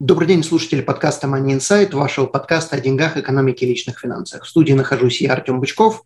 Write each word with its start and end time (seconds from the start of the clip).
Добрый 0.00 0.26
день, 0.26 0.42
слушатели 0.42 0.80
подкаста 0.80 1.26
Money 1.26 1.58
Insight, 1.58 1.94
вашего 1.94 2.24
подкаста 2.24 2.76
о 2.76 2.80
деньгах, 2.80 3.18
экономике 3.18 3.66
и 3.66 3.68
личных 3.68 4.00
финансах. 4.00 4.46
В 4.46 4.48
студии 4.48 4.72
нахожусь 4.72 5.20
я, 5.20 5.34
Артем 5.34 5.60
Бычков. 5.60 6.04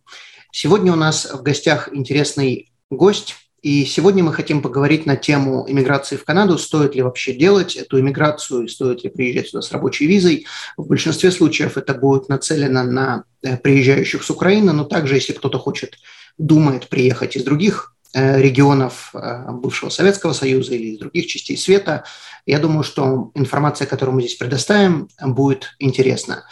Сегодня 0.50 0.92
у 0.92 0.96
нас 0.96 1.32
в 1.32 1.44
гостях 1.44 1.88
интересный 1.92 2.72
гость, 2.90 3.36
и 3.62 3.84
сегодня 3.84 4.24
мы 4.24 4.32
хотим 4.32 4.62
поговорить 4.62 5.06
на 5.06 5.14
тему 5.14 5.64
иммиграции 5.68 6.16
в 6.16 6.24
Канаду. 6.24 6.58
Стоит 6.58 6.96
ли 6.96 7.02
вообще 7.02 7.34
делать 7.34 7.76
эту 7.76 8.00
иммиграцию, 8.00 8.66
стоит 8.66 9.04
ли 9.04 9.10
приезжать 9.10 9.50
сюда 9.50 9.62
с 9.62 9.70
рабочей 9.70 10.08
визой. 10.08 10.44
В 10.76 10.88
большинстве 10.88 11.30
случаев 11.30 11.76
это 11.76 11.94
будет 11.94 12.28
нацелено 12.28 12.82
на 12.82 13.24
э, 13.42 13.56
приезжающих 13.56 14.24
с 14.24 14.30
Украины, 14.30 14.72
но 14.72 14.82
также, 14.82 15.14
если 15.14 15.34
кто-то 15.34 15.60
хочет, 15.60 15.98
думает 16.36 16.88
приехать 16.88 17.36
из 17.36 17.44
других 17.44 17.93
регионов 18.14 19.10
э, 19.14 19.50
бывшего 19.50 19.90
Советского 19.90 20.32
Союза 20.32 20.74
или 20.74 20.94
из 20.94 20.98
других 20.98 21.26
частей 21.26 21.56
света. 21.56 22.04
Я 22.46 22.58
думаю, 22.60 22.84
что 22.84 23.32
информация, 23.34 23.86
которую 23.86 24.14
мы 24.14 24.22
здесь 24.22 24.36
предоставим, 24.36 25.08
будет 25.20 25.74
интересна. 25.78 26.44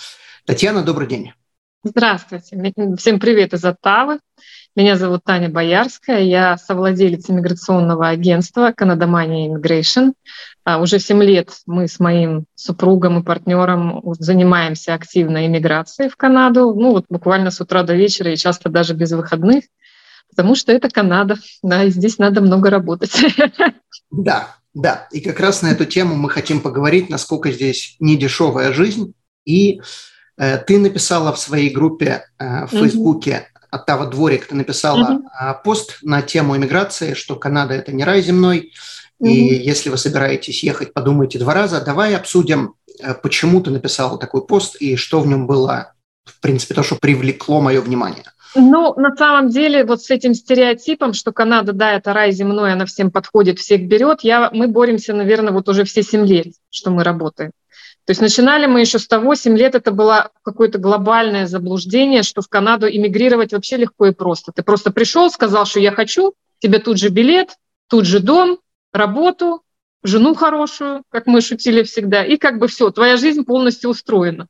Татьяна, 0.44 0.82
добрый 0.82 1.06
день. 1.06 1.32
Здравствуйте. 1.84 2.72
Всем 2.96 3.20
привет 3.20 3.54
из 3.54 3.64
Оттавы. 3.64 4.18
Меня 4.74 4.96
зовут 4.96 5.22
Таня 5.24 5.50
Боярская. 5.50 6.20
Я 6.20 6.56
совладелец 6.56 7.28
иммиграционного 7.28 8.08
агентства 8.08 8.72
Money 8.78 9.48
Immigration. 9.48 10.14
А, 10.64 10.80
уже 10.80 10.98
7 10.98 11.22
лет 11.22 11.50
мы 11.66 11.88
с 11.88 12.00
моим 12.00 12.46
супругом 12.54 13.20
и 13.20 13.24
партнером 13.24 14.00
занимаемся 14.18 14.94
активной 14.94 15.46
иммиграцией 15.46 16.08
в 16.08 16.16
Канаду. 16.16 16.72
Ну 16.74 16.92
вот 16.92 17.04
буквально 17.08 17.50
с 17.50 17.60
утра 17.60 17.82
до 17.82 17.94
вечера 17.94 18.32
и 18.32 18.36
часто 18.36 18.68
даже 18.68 18.94
без 18.94 19.12
выходных– 19.12 19.64
потому 20.34 20.54
что 20.54 20.72
это 20.72 20.88
Канада, 20.88 21.36
да, 21.62 21.84
и 21.84 21.90
здесь 21.90 22.18
надо 22.18 22.40
много 22.40 22.70
работать. 22.70 23.12
Да, 24.14 24.56
да, 24.74 25.08
и 25.10 25.22
как 25.22 25.40
раз 25.40 25.62
на 25.62 25.68
эту 25.68 25.86
тему 25.86 26.16
мы 26.16 26.28
хотим 26.28 26.60
поговорить, 26.60 27.08
насколько 27.08 27.50
здесь 27.50 27.96
недешевая 27.98 28.74
жизнь. 28.74 29.14
И 29.46 29.80
э, 30.36 30.58
ты 30.58 30.78
написала 30.78 31.32
в 31.32 31.38
своей 31.38 31.70
группе 31.70 32.26
э, 32.38 32.66
в 32.66 32.68
Фейсбуке 32.68 33.48
«Оттава 33.70 34.06
дворик», 34.06 34.48
ты 34.48 34.54
написала 34.54 35.18
э, 35.18 35.54
пост 35.64 35.96
на 36.02 36.20
тему 36.20 36.58
иммиграции, 36.58 37.14
что 37.14 37.36
Канада– 37.36 37.72
это 37.74 37.90
не 37.92 38.04
рай 38.04 38.20
земной, 38.20 38.74
и 39.22 39.54
если 39.54 39.88
вы 39.88 39.96
собираетесь 39.98 40.64
ехать, 40.64 40.92
подумайте 40.92 41.38
два 41.38 41.54
раза. 41.54 41.80
Давай 41.80 42.16
обсудим, 42.16 42.74
э, 43.00 43.14
почему 43.14 43.60
ты 43.60 43.70
написала 43.70 44.18
такой 44.18 44.44
пост 44.44 44.76
и 44.80 44.96
что 44.96 45.20
в 45.20 45.26
нем 45.26 45.46
было, 45.46 45.94
в 46.24 46.40
принципе, 46.40 46.74
то, 46.74 46.82
что 46.82 46.96
привлекло 46.96 47.60
мое 47.60 47.80
внимание. 47.80 48.24
Ну, 48.54 48.94
на 48.96 49.16
самом 49.16 49.48
деле, 49.48 49.84
вот 49.84 50.02
с 50.02 50.10
этим 50.10 50.34
стереотипом, 50.34 51.14
что 51.14 51.32
Канада, 51.32 51.72
да, 51.72 51.94
это 51.94 52.12
рай 52.12 52.32
земной, 52.32 52.72
она 52.72 52.84
всем 52.84 53.10
подходит, 53.10 53.58
всех 53.58 53.86
берет, 53.86 54.20
я, 54.22 54.50
мы 54.52 54.68
боремся, 54.68 55.14
наверное, 55.14 55.52
вот 55.52 55.68
уже 55.68 55.84
все 55.84 56.02
7 56.02 56.26
лет, 56.26 56.48
что 56.70 56.90
мы 56.90 57.02
работаем. 57.02 57.52
То 58.04 58.10
есть 58.10 58.20
начинали 58.20 58.66
мы 58.66 58.80
еще 58.80 58.98
с 58.98 59.06
того, 59.06 59.34
7 59.34 59.56
лет 59.56 59.74
это 59.74 59.90
было 59.90 60.30
какое-то 60.42 60.78
глобальное 60.78 61.46
заблуждение, 61.46 62.22
что 62.22 62.42
в 62.42 62.48
Канаду 62.48 62.86
иммигрировать 62.88 63.52
вообще 63.52 63.76
легко 63.76 64.06
и 64.06 64.12
просто. 64.12 64.52
Ты 64.52 64.62
просто 64.62 64.90
пришел, 64.90 65.30
сказал, 65.30 65.64
что 65.64 65.80
я 65.80 65.92
хочу, 65.92 66.34
тебе 66.58 66.78
тут 66.78 66.98
же 66.98 67.08
билет, 67.08 67.56
тут 67.88 68.04
же 68.04 68.20
дом, 68.20 68.58
работу, 68.92 69.62
жену 70.02 70.34
хорошую, 70.34 71.04
как 71.08 71.26
мы 71.26 71.40
шутили 71.40 71.84
всегда, 71.84 72.24
и 72.24 72.36
как 72.36 72.58
бы 72.58 72.66
все, 72.66 72.90
твоя 72.90 73.16
жизнь 73.16 73.44
полностью 73.44 73.88
устроена. 73.90 74.48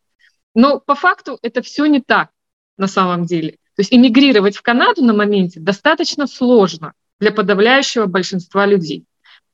Но 0.54 0.80
по 0.80 0.94
факту 0.94 1.38
это 1.42 1.62
все 1.62 1.86
не 1.86 2.00
так 2.00 2.30
на 2.78 2.86
самом 2.88 3.26
деле. 3.26 3.58
То 3.76 3.80
есть 3.80 3.92
эмигрировать 3.92 4.56
в 4.56 4.62
Канаду 4.62 5.02
на 5.02 5.12
моменте 5.14 5.60
достаточно 5.60 6.26
сложно 6.26 6.92
для 7.20 7.32
подавляющего 7.32 8.06
большинства 8.06 8.66
людей. 8.66 9.04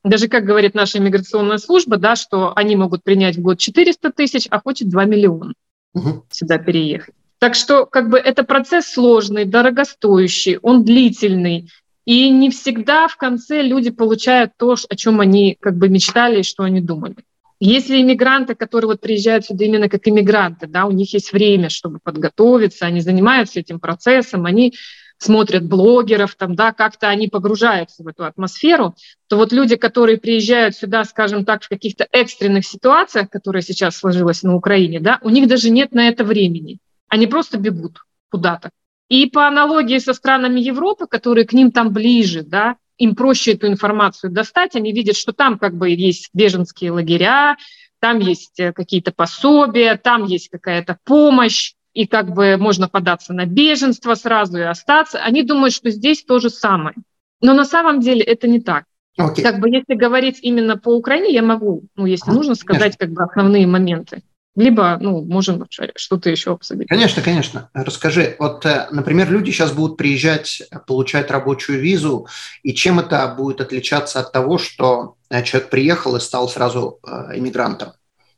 Даже, 0.04 0.28
как 0.28 0.44
говорит 0.44 0.74
наша 0.74 0.98
иммиграционная 0.98 1.58
служба, 1.58 1.96
да, 1.96 2.16
что 2.16 2.52
они 2.56 2.76
могут 2.76 3.02
принять 3.02 3.36
в 3.36 3.42
год 3.42 3.58
400 3.58 4.12
тысяч, 4.12 4.46
а 4.50 4.60
хочет 4.60 4.88
2 4.88 5.04
миллиона 5.04 5.54
угу. 5.94 6.24
сюда 6.30 6.58
переехать. 6.58 7.14
Так 7.38 7.54
что 7.54 7.86
как 7.86 8.10
бы 8.10 8.18
это 8.18 8.42
процесс 8.42 8.86
сложный, 8.86 9.44
дорогостоящий, 9.44 10.58
он 10.60 10.84
длительный, 10.84 11.70
и 12.04 12.30
не 12.30 12.50
всегда 12.50 13.06
в 13.06 13.16
конце 13.16 13.62
люди 13.62 13.90
получают 13.90 14.52
то, 14.56 14.76
о 14.88 14.96
чем 14.96 15.20
они 15.20 15.56
как 15.60 15.76
бы 15.76 15.88
мечтали 15.88 16.40
и 16.40 16.44
что 16.44 16.64
они 16.64 16.80
думали. 16.80 17.16
Если 17.60 18.00
иммигранты, 18.00 18.54
которые 18.54 18.88
вот 18.88 19.00
приезжают 19.00 19.44
сюда 19.44 19.64
именно 19.64 19.88
как 19.88 20.06
иммигранты, 20.06 20.66
да, 20.66 20.86
у 20.86 20.92
них 20.92 21.12
есть 21.12 21.32
время, 21.32 21.70
чтобы 21.70 21.98
подготовиться, 22.02 22.86
они 22.86 23.00
занимаются 23.00 23.58
этим 23.58 23.80
процессом, 23.80 24.46
они 24.46 24.74
смотрят 25.19 25.66
блогеров, 25.66 26.36
там, 26.36 26.54
да, 26.54 26.72
как-то 26.72 27.08
они 27.08 27.26
погружаются 27.26 28.04
в 28.04 28.06
эту 28.06 28.24
атмосферу, 28.24 28.94
то 29.26 29.36
вот 29.36 29.52
люди, 29.52 29.74
которые 29.74 30.19
приезжают 30.19 30.76
сюда, 30.76 31.04
скажем 31.04 31.44
так, 31.44 31.64
в 31.64 31.69
каких-то 31.69 32.06
экстренных 32.12 32.64
ситуациях, 32.64 33.28
которые 33.28 33.62
сейчас 33.62 33.96
сложилась 33.96 34.44
на 34.44 34.54
Украине, 34.54 35.00
да, 35.00 35.19
у 35.22 35.30
них 35.30 35.48
даже 35.48 35.70
нет 35.70 35.92
на 35.92 36.08
это 36.08 36.25
времени. 36.25 36.78
Они 37.08 37.26
просто 37.26 37.58
бегут 37.58 38.04
куда-то. 38.30 38.70
И 39.08 39.26
по 39.26 39.48
аналогии 39.48 39.98
со 39.98 40.12
странами 40.12 40.60
Европы, 40.60 41.06
которые 41.06 41.46
к 41.46 41.52
ним 41.52 41.72
там 41.72 41.92
ближе, 41.92 42.42
да, 42.42 42.76
им 42.98 43.14
проще 43.14 43.53
эту 43.53 43.69
информацию 43.69 44.31
достать, 44.31 44.76
они 44.76 44.92
видят, 44.92 45.16
что 45.16 45.32
там 45.32 45.59
как 45.59 45.76
бы 45.76 45.91
есть 45.91 46.31
беженские 46.34 46.91
лагеря, 46.91 47.56
там 48.00 48.19
есть 48.19 48.60
э, 48.60 48.72
какие-то 48.72 49.12
пособия, 49.12 49.97
там 49.97 50.25
есть 50.25 50.50
какая-то 50.50 50.98
помощь, 51.04 51.75
и 51.94 52.06
как 52.06 52.32
бы 52.32 52.56
можно 52.56 52.88
податься 52.88 53.32
на 53.32 53.47
беженство 53.47 54.14
сразу 54.14 54.58
и 54.58 54.62
остаться. 54.62 55.19
Они 55.19 55.42
думают, 55.42 55.75
что 55.75 55.91
здесь 55.91 56.22
то 56.22 56.38
же 56.38 56.50
самое. 56.50 56.94
Но 57.41 57.54
на 57.54 57.64
самом 57.64 58.00
деле 58.00 58.22
это 58.22 58.47
не 58.47 58.60
так. 58.60 58.84
Okay. 59.19 59.42
Как 59.42 59.58
бы 59.58 59.69
если 59.69 59.94
говорить 59.94 60.38
именно 60.42 60.76
по 60.76 60.91
Украине, 60.91 61.34
я 61.34 61.42
могу, 61.42 61.84
ну, 61.97 62.06
если 62.06 62.31
нужно 62.31 62.54
сказать, 62.54 62.97
как 62.97 63.10
бы 63.10 63.25
основные 63.25 63.66
моменты 63.66 64.22
либо, 64.58 64.98
ну, 65.00 65.24
можем 65.24 65.66
что-то 65.70 66.30
еще 66.30 66.52
обсудить. 66.52 66.88
Конечно, 66.88 67.22
конечно. 67.22 67.70
Расскажи, 67.72 68.34
вот, 68.41 68.66
э, 68.66 68.88
например, 68.91 69.30
люди 69.30 69.52
сейчас 69.52 69.72
будут 69.72 69.96
приезжать, 69.96 70.62
получать 70.86 71.30
рабочую 71.30 71.80
визу, 71.80 72.26
и 72.64 72.74
чем 72.74 72.98
это 72.98 73.26
будет 73.38 73.60
отличаться 73.60 74.19
от 74.19 74.32
того, 74.32 74.58
что 74.58 75.14
э, 75.30 75.44
человек 75.44 75.70
приехал 75.70 76.16
и 76.16 76.20
стал 76.20 76.48
сразу 76.48 76.98
э, 77.06 77.38
иммигрантом? 77.38 77.92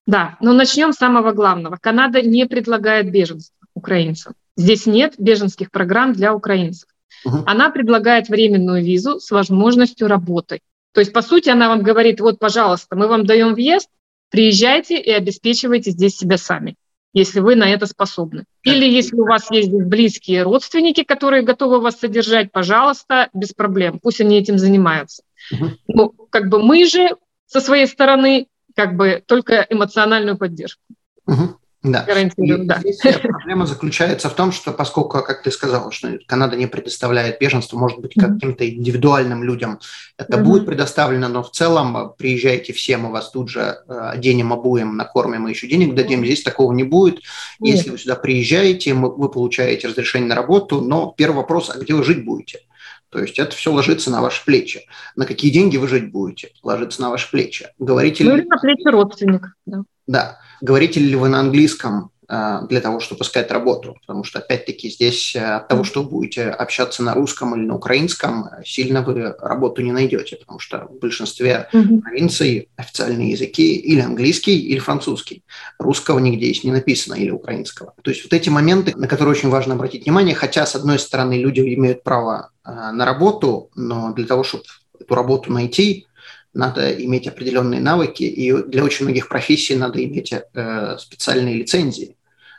Да, 0.06 0.36
но 0.40 0.52
начнем 0.52 0.92
с 0.92 0.96
самого 0.96 1.32
главного. 1.32 1.78
Канада 1.80 2.20
не 2.20 2.44
предлагает 2.44 3.10
беженцев 3.10 3.52
украинцам. 3.74 4.34
Здесь 4.58 4.84
нет 4.84 5.14
беженских 5.16 5.70
программ 5.70 6.12
для 6.12 6.34
украинцев. 6.34 6.88
Угу. 7.24 7.44
Она 7.46 7.70
предлагает 7.70 8.28
временную 8.28 8.84
визу 8.84 9.20
с 9.20 9.30
возможностью 9.30 10.06
работы. 10.06 10.60
То 10.92 11.00
есть, 11.00 11.14
по 11.14 11.22
сути, 11.22 11.48
она 11.48 11.68
вам 11.68 11.82
говорит, 11.82 12.20
вот, 12.20 12.38
пожалуйста, 12.38 12.94
мы 12.96 13.08
вам 13.08 13.24
даем 13.24 13.54
въезд, 13.54 13.88
Приезжайте 14.30 14.98
и 15.00 15.10
обеспечивайте 15.10 15.90
здесь 15.90 16.16
себя 16.16 16.38
сами, 16.38 16.76
если 17.12 17.40
вы 17.40 17.56
на 17.56 17.68
это 17.68 17.86
способны. 17.86 18.44
Или 18.62 18.88
если 18.88 19.16
у 19.16 19.24
вас 19.24 19.50
есть 19.50 19.70
близкие 19.70 20.42
родственники, 20.42 21.02
которые 21.02 21.42
готовы 21.42 21.80
вас 21.80 21.98
содержать, 21.98 22.52
пожалуйста, 22.52 23.28
без 23.34 23.52
проблем, 23.52 23.98
пусть 24.00 24.20
они 24.20 24.38
этим 24.38 24.58
занимаются. 24.58 25.22
Угу. 25.52 25.70
Ну, 25.88 26.08
как 26.30 26.48
бы 26.48 26.62
мы 26.62 26.84
же 26.86 27.16
со 27.46 27.60
своей 27.60 27.86
стороны 27.86 28.46
как 28.76 28.96
бы 28.96 29.22
только 29.26 29.66
эмоциональную 29.68 30.38
поддержку. 30.38 30.82
Угу. 31.26 31.59
Да. 31.82 32.04
Гарантирую, 32.04 32.66
да. 32.66 32.78
Здесь 32.80 33.16
проблема 33.16 33.64
заключается 33.64 34.28
в 34.28 34.34
том, 34.34 34.52
что 34.52 34.72
поскольку, 34.72 35.22
как 35.22 35.42
ты 35.42 35.50
сказала, 35.50 35.90
что 35.90 36.18
Канада 36.26 36.54
не 36.56 36.66
предоставляет 36.66 37.40
беженство, 37.40 37.78
может 37.78 38.00
быть, 38.00 38.12
каким-то 38.14 38.68
индивидуальным 38.68 39.42
людям 39.42 39.80
это 40.18 40.36
mm-hmm. 40.36 40.42
будет 40.42 40.66
предоставлено, 40.66 41.28
но 41.28 41.42
в 41.42 41.50
целом 41.52 41.96
э, 41.96 42.10
приезжайте 42.18 42.74
все, 42.74 42.98
мы 42.98 43.10
вас 43.10 43.30
тут 43.30 43.48
же 43.48 43.60
э, 43.60 43.98
оденем, 44.12 44.52
обуем, 44.52 44.96
накормим 44.96 45.48
и 45.48 45.52
еще 45.52 45.68
денег 45.68 45.94
дадим. 45.94 46.22
Здесь 46.22 46.42
такого 46.42 46.72
не 46.74 46.84
будет. 46.84 47.20
Если 47.60 47.88
mm-hmm. 47.88 47.92
вы 47.92 47.98
сюда 47.98 48.16
приезжаете, 48.16 48.92
вы 48.92 49.30
получаете 49.30 49.88
разрешение 49.88 50.28
на 50.28 50.34
работу, 50.34 50.82
но 50.82 51.14
первый 51.16 51.36
вопрос, 51.36 51.70
а 51.74 51.78
где 51.78 51.94
вы 51.94 52.04
жить 52.04 52.26
будете? 52.26 52.60
То 53.08 53.20
есть 53.20 53.38
это 53.38 53.56
все 53.56 53.72
ложится 53.72 54.10
на 54.10 54.20
ваши 54.20 54.44
плечи. 54.44 54.82
На 55.16 55.24
какие 55.24 55.50
деньги 55.50 55.76
вы 55.76 55.88
жить 55.88 56.12
будете? 56.12 56.50
Ложится 56.62 57.00
на 57.00 57.10
ваши 57.10 57.30
плечи. 57.30 57.68
Говорите 57.78 58.22
ну, 58.24 58.36
ли... 58.36 58.44
на 58.44 58.58
плечи 58.58 58.86
родственников. 58.86 59.50
Да. 59.66 59.82
да. 60.06 60.38
Говорите 60.60 61.00
ли 61.00 61.14
вы 61.16 61.28
на 61.28 61.40
английском? 61.40 62.10
э, 62.30 62.60
для 62.68 62.80
того, 62.80 63.00
чтобы 63.00 63.24
искать 63.24 63.50
работу. 63.50 63.96
Потому 64.00 64.24
что, 64.24 64.38
опять-таки, 64.38 64.88
здесь 64.88 65.34
э, 65.34 65.56
от 65.56 65.68
того, 65.68 65.84
что 65.84 66.02
вы 66.02 66.10
будете 66.10 66.48
общаться 66.48 67.02
на 67.02 67.14
русском 67.14 67.54
или 67.56 67.66
на 67.66 67.74
украинском, 67.74 68.48
сильно 68.64 69.02
вы 69.02 69.34
работу 69.38 69.82
не 69.82 69.92
найдете, 69.92 70.36
потому 70.36 70.58
что 70.58 70.86
в 70.86 70.98
большинстве 70.98 71.68
mm-hmm. 71.72 72.00
провинций 72.00 72.68
официальные 72.76 73.32
языки 73.32 73.76
или 73.76 74.00
английский, 74.00 74.58
или 74.58 74.78
французский. 74.78 75.42
Русского 75.78 76.18
нигде 76.18 76.46
здесь 76.46 76.64
не 76.64 76.72
написано, 76.72 77.14
или 77.14 77.30
украинского. 77.30 77.94
То 78.02 78.10
есть 78.10 78.22
вот 78.22 78.32
эти 78.32 78.48
моменты, 78.48 78.94
на 78.96 79.08
которые 79.08 79.32
очень 79.32 79.50
важно 79.50 79.74
обратить 79.74 80.04
внимание, 80.04 80.34
хотя, 80.34 80.64
с 80.64 80.74
одной 80.74 80.98
стороны, 80.98 81.34
люди 81.34 81.60
имеют 81.60 82.02
право 82.02 82.50
на 82.64 83.04
работу, 83.04 83.70
но 83.74 84.12
для 84.14 84.26
того, 84.26 84.44
чтобы 84.44 84.64
эту 85.00 85.14
работу 85.14 85.52
найти, 85.52 86.06
надо 86.52 86.92
иметь 87.04 87.26
определенные 87.26 87.80
навыки, 87.80 88.24
и 88.24 88.52
для 88.52 88.84
очень 88.84 89.06
многих 89.06 89.28
профессий 89.28 89.76
надо 89.76 90.02
иметь 90.04 90.32
э, 90.32 90.96
специальные 90.98 91.54
лицензии. 91.54 92.16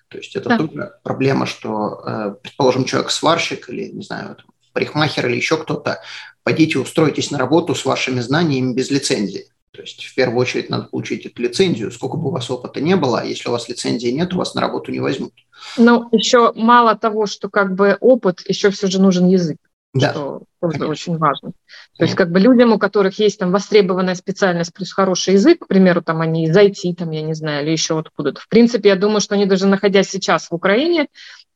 То 0.07 0.17
есть 0.17 0.35
это 0.35 0.49
да. 0.49 0.57
тоже 0.57 0.93
проблема, 1.03 1.45
что, 1.45 2.01
э, 2.05 2.35
предположим, 2.41 2.85
человек-сварщик 2.85 3.69
или, 3.69 3.89
не 3.91 4.03
знаю, 4.03 4.35
там, 4.35 4.45
парикмахер 4.73 5.27
или 5.27 5.35
еще 5.35 5.57
кто-то, 5.57 6.01
пойдите 6.43 6.79
устроитесь 6.79 7.31
на 7.31 7.37
работу 7.37 7.75
с 7.75 7.85
вашими 7.85 8.19
знаниями 8.19 8.73
без 8.73 8.89
лицензии. 8.89 9.47
То 9.71 9.81
есть 9.81 10.03
в 10.03 10.15
первую 10.15 10.39
очередь 10.39 10.69
надо 10.69 10.85
получить 10.85 11.25
эту 11.25 11.41
лицензию, 11.41 11.91
сколько 11.91 12.17
бы 12.17 12.27
у 12.27 12.31
вас 12.31 12.49
опыта 12.51 12.81
не 12.81 12.95
было, 12.97 13.21
а 13.21 13.25
если 13.25 13.47
у 13.47 13.53
вас 13.53 13.69
лицензии 13.69 14.09
нет, 14.09 14.33
у 14.33 14.37
вас 14.37 14.53
на 14.53 14.61
работу 14.61 14.91
не 14.91 14.99
возьмут. 14.99 15.33
Ну, 15.77 16.09
еще 16.11 16.51
мало 16.55 16.95
того, 16.95 17.25
что 17.25 17.49
как 17.49 17.73
бы 17.75 17.97
опыт, 18.01 18.41
еще 18.47 18.69
все 18.69 18.87
же 18.87 19.01
нужен 19.01 19.27
язык 19.27 19.57
да. 19.93 20.11
что 20.11 20.43
тоже 20.61 20.73
Конечно. 20.73 20.91
очень 20.91 21.17
важно. 21.17 21.51
То 21.97 22.03
есть 22.03 22.15
как 22.15 22.31
бы 22.31 22.39
людям, 22.39 22.71
у 22.71 22.79
которых 22.79 23.17
есть 23.17 23.39
там 23.39 23.51
востребованная 23.51 24.13
специальность 24.13 24.73
плюс 24.73 24.93
хороший 24.93 25.33
язык, 25.33 25.65
к 25.65 25.67
примеру, 25.67 26.03
там 26.03 26.21
они 26.21 26.45
из 26.45 26.55
IT, 26.55 26.95
там, 26.95 27.09
я 27.09 27.23
не 27.23 27.33
знаю, 27.33 27.63
или 27.63 27.71
еще 27.71 27.97
откуда-то. 27.97 28.39
В 28.39 28.47
принципе, 28.47 28.89
я 28.89 28.95
думаю, 28.95 29.21
что 29.21 29.33
они 29.35 29.47
даже 29.47 29.65
находясь 29.65 30.09
сейчас 30.09 30.49
в 30.49 30.53
Украине, 30.53 31.07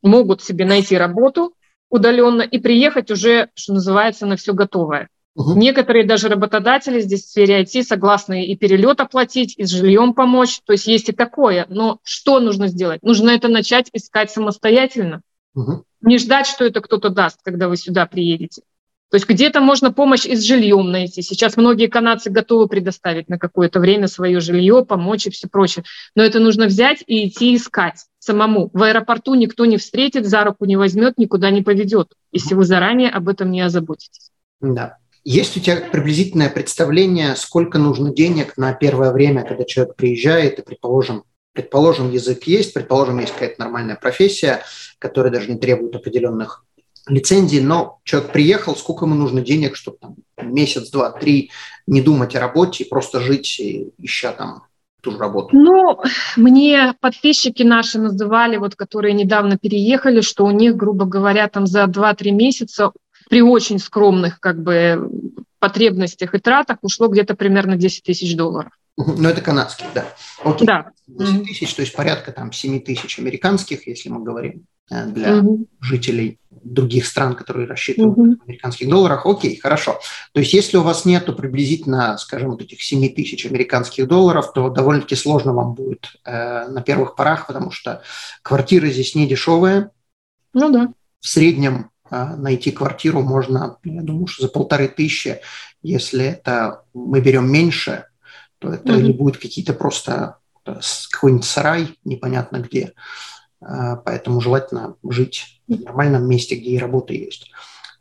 могут 0.02 0.42
себе 0.42 0.66
найти 0.66 0.98
работу 0.98 1.54
удаленно 1.90 2.42
и 2.42 2.58
приехать 2.58 3.12
уже, 3.12 3.50
что 3.54 3.74
называется, 3.74 4.26
на 4.26 4.38
все 4.38 4.54
готовое. 4.54 5.08
Угу. 5.36 5.54
Некоторые 5.54 6.06
даже 6.06 6.30
работодатели 6.30 7.00
здесь 7.02 7.26
в 7.26 7.30
сфере 7.30 7.62
IT 7.62 7.84
согласны 7.84 8.46
и 8.46 8.58
перелет 8.58 9.02
оплатить, 9.02 9.54
и 9.58 9.66
с 9.66 9.70
жильем 9.70 10.14
помочь. 10.14 10.62
То 10.66 10.74
есть 10.74 10.88
есть 10.88 11.10
и 11.10 11.12
такое. 11.12 11.66
Но 11.70 12.00
что 12.04 12.40
нужно 12.40 12.68
сделать? 12.70 13.04
Нужно 13.04 13.30
это 13.32 13.50
начать 13.50 13.90
искать 13.94 14.32
самостоятельно. 14.32 15.22
Угу. 15.54 15.84
Не 16.02 16.18
ждать, 16.18 16.48
что 16.48 16.66
это 16.66 16.82
кто-то 16.82 17.10
даст, 17.10 17.40
когда 17.44 17.68
вы 17.68 17.78
сюда 17.78 18.06
приедете. 18.06 18.64
То 19.16 19.18
есть 19.18 19.30
где-то 19.30 19.62
можно 19.62 19.94
помощь 19.94 20.26
и 20.26 20.36
с 20.36 20.44
жильем 20.44 20.92
найти. 20.92 21.22
Сейчас 21.22 21.56
многие 21.56 21.88
канадцы 21.88 22.30
готовы 22.30 22.68
предоставить 22.68 23.30
на 23.30 23.40
какое-то 23.40 23.80
время 23.80 24.10
свое 24.10 24.42
жилье, 24.42 24.84
помочь 24.84 25.26
и 25.26 25.30
все 25.30 25.48
прочее. 25.48 25.86
Но 26.16 26.24
это 26.24 26.42
нужно 26.42 26.66
взять 26.66 27.02
и 27.08 27.30
идти 27.30 27.56
искать 27.56 28.08
самому. 28.20 28.70
В 28.74 28.84
аэропорту 28.84 29.36
никто 29.36 29.64
не 29.64 29.78
встретит, 29.78 30.26
за 30.26 30.44
руку 30.44 30.66
не 30.66 30.76
возьмет, 30.76 31.18
никуда 31.18 31.50
не 31.50 31.62
поведет, 31.62 32.12
если 32.34 32.56
вы 32.56 32.66
заранее 32.66 33.10
об 33.10 33.30
этом 33.30 33.52
не 33.52 33.62
озаботитесь. 33.62 34.32
Да. 34.60 34.98
Есть 35.24 35.56
у 35.56 35.62
тебя 35.62 35.78
приблизительное 35.78 36.50
представление, 36.50 37.38
сколько 37.38 37.78
нужно 37.78 38.14
денег 38.14 38.58
на 38.58 38.74
первое 38.74 39.14
время, 39.14 39.46
когда 39.46 39.64
человек 39.64 39.96
приезжает, 39.96 40.60
и, 40.60 40.62
предположим, 40.62 41.24
Предположим, 41.54 42.12
язык 42.12 42.44
есть, 42.48 42.74
предположим, 42.74 43.20
есть 43.20 43.32
какая-то 43.32 43.62
нормальная 43.62 43.96
профессия, 43.96 44.64
которая 45.00 45.32
даже 45.32 45.50
не 45.50 45.58
требует 45.58 45.96
определенных 45.96 46.66
лицензий, 47.08 47.62
но 47.62 48.00
человек 48.04 48.32
приехал, 48.32 48.76
сколько 48.76 49.06
ему 49.06 49.16
нужно 49.16 49.42
денег, 49.42 49.76
чтобы 49.76 49.98
там, 50.00 50.16
месяц, 50.38 50.90
два, 50.90 51.12
три 51.12 51.52
не 51.88 52.02
думать 52.02 52.36
о 52.36 52.40
работе 52.40 52.84
и 52.84 52.90
просто 52.90 53.20
жить, 53.20 53.62
ища 54.00 54.32
там 54.32 54.64
ту 55.02 55.12
же 55.12 55.18
работу? 55.18 55.56
Ну, 55.56 56.00
мне 56.36 56.94
подписчики 57.00 57.64
наши 57.64 58.00
называли, 58.00 58.58
вот, 58.58 58.76
которые 58.76 59.14
недавно 59.14 59.58
переехали, 59.58 60.22
что 60.22 60.46
у 60.46 60.52
них, 60.52 60.76
грубо 60.76 61.06
говоря, 61.06 61.48
там 61.48 61.68
за 61.68 61.84
2-3 61.84 62.32
месяца 62.32 62.92
при 63.30 63.42
очень 63.42 63.80
скромных 63.80 64.40
как 64.40 64.62
бы 64.62 65.10
потребностях 65.60 66.34
и 66.36 66.40
тратах 66.40 66.78
ушло 66.82 67.08
где-то 67.08 67.36
примерно 67.36 67.76
10 67.76 68.04
тысяч 68.04 68.36
долларов. 68.36 68.72
Ну, 68.98 69.28
это 69.28 69.42
канадские, 69.42 69.90
да. 69.94 70.06
Окей. 70.44 70.66
Да. 70.66 70.92
10 71.08 71.44
тысяч, 71.44 71.74
то 71.74 71.82
есть 71.82 71.94
порядка 71.94 72.32
там 72.32 72.52
7 72.52 72.80
тысяч 72.82 73.20
американских, 73.20 73.88
если 73.88 74.10
мы 74.10 74.24
говорим, 74.24 74.66
э, 74.90 75.06
для 75.08 75.38
угу. 75.38 75.68
жителей 75.82 76.40
других 76.50 77.06
стран, 77.06 77.36
которые 77.36 77.68
рассчитывают 77.68 78.18
угу. 78.18 78.38
в 78.38 78.44
американских 78.44 78.90
долларах. 78.90 79.26
Окей, 79.26 79.58
хорошо. 79.58 80.00
То 80.34 80.40
есть 80.40 80.54
если 80.54 80.78
у 80.78 80.82
вас 80.82 81.04
нету 81.04 81.34
приблизительно, 81.34 82.18
скажем, 82.18 82.52
вот 82.52 82.62
этих 82.62 82.82
7 82.82 83.14
тысяч 83.14 83.46
американских 83.46 84.08
долларов, 84.08 84.54
то 84.54 84.70
довольно-таки 84.70 85.16
сложно 85.16 85.54
вам 85.54 85.74
будет 85.74 86.16
э, 86.24 86.68
на 86.70 86.82
первых 86.82 87.16
порах, 87.16 87.48
потому 87.48 87.72
что 87.72 88.02
квартиры 88.42 88.90
здесь 88.92 89.14
не 89.14 89.28
дешевые. 89.28 89.92
Ну 90.54 90.72
да. 90.72 90.94
В 91.20 91.28
среднем 91.28 91.92
э, 92.10 92.36
найти 92.38 92.72
квартиру 92.72 93.22
можно, 93.22 93.78
я 93.84 94.02
думаю, 94.02 94.28
что 94.28 94.44
за 94.44 94.50
полторы 94.50 94.88
тысячи, 94.88 95.42
если 95.84 96.26
это 96.26 96.84
мы 96.94 97.20
берем 97.20 97.52
меньше, 97.52 98.06
то 98.60 98.74
это 98.74 98.94
mm-hmm. 98.94 99.02
не 99.02 99.12
будет 99.14 99.38
какие-то 99.38 99.74
просто 99.74 100.38
э, 100.66 100.80
какой-нибудь 101.12 101.46
сарай, 101.46 101.98
непонятно 102.04 102.58
где. 102.58 102.94
А, 103.62 103.96
поэтому 103.98 104.42
желательно 104.42 104.96
жить 105.04 105.62
в 105.68 105.82
нормальном 105.82 106.28
месте, 106.28 106.56
где 106.56 106.72
и 106.72 106.80
работа 106.80 107.14
есть. 107.14 107.52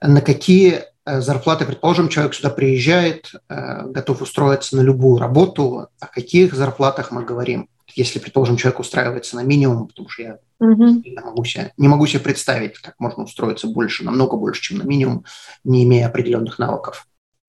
На 0.00 0.20
какие 0.20 0.82
э, 1.06 1.20
зарплаты, 1.20 1.64
предположим, 1.64 2.08
человек 2.08 2.34
сюда 2.34 2.50
приезжает, 2.50 3.32
э, 3.48 3.86
готов 3.86 4.22
устроиться 4.22 4.76
на 4.76 4.82
любую 4.82 5.18
работу, 5.18 5.88
о 5.98 6.06
каких 6.06 6.54
зарплатах 6.54 7.10
мы 7.10 7.24
говорим? 7.24 7.68
Если, 7.94 8.18
предположим, 8.18 8.56
человек 8.56 8.80
устраивается 8.80 9.36
на 9.36 9.42
минимум, 9.42 9.86
потому 9.86 10.08
что 10.08 10.22
я 10.22 10.38
угу. 10.58 10.84
не, 10.84 11.16
могу 11.22 11.44
себе, 11.44 11.72
не 11.76 11.88
могу 11.88 12.06
себе 12.06 12.20
представить, 12.20 12.78
как 12.78 12.94
можно 12.98 13.22
устроиться 13.22 13.68
больше, 13.68 14.04
намного 14.04 14.36
больше, 14.36 14.62
чем 14.62 14.78
на 14.78 14.82
минимум, 14.82 15.24
не 15.62 15.84
имея 15.84 16.08
определенных 16.08 16.58
навыков. 16.58 17.06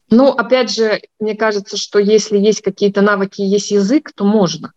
Ну, 0.10 0.30
опять 0.30 0.72
же, 0.72 1.02
мне 1.19 1.36
кажется, 1.36 1.78
что 1.78 2.00
если 2.00 2.38
есть 2.38 2.62
какие-то 2.62 3.02
навыки, 3.02 3.42
есть 3.42 3.72
язык, 3.72 4.12
то 4.16 4.24
можно. 4.24 4.74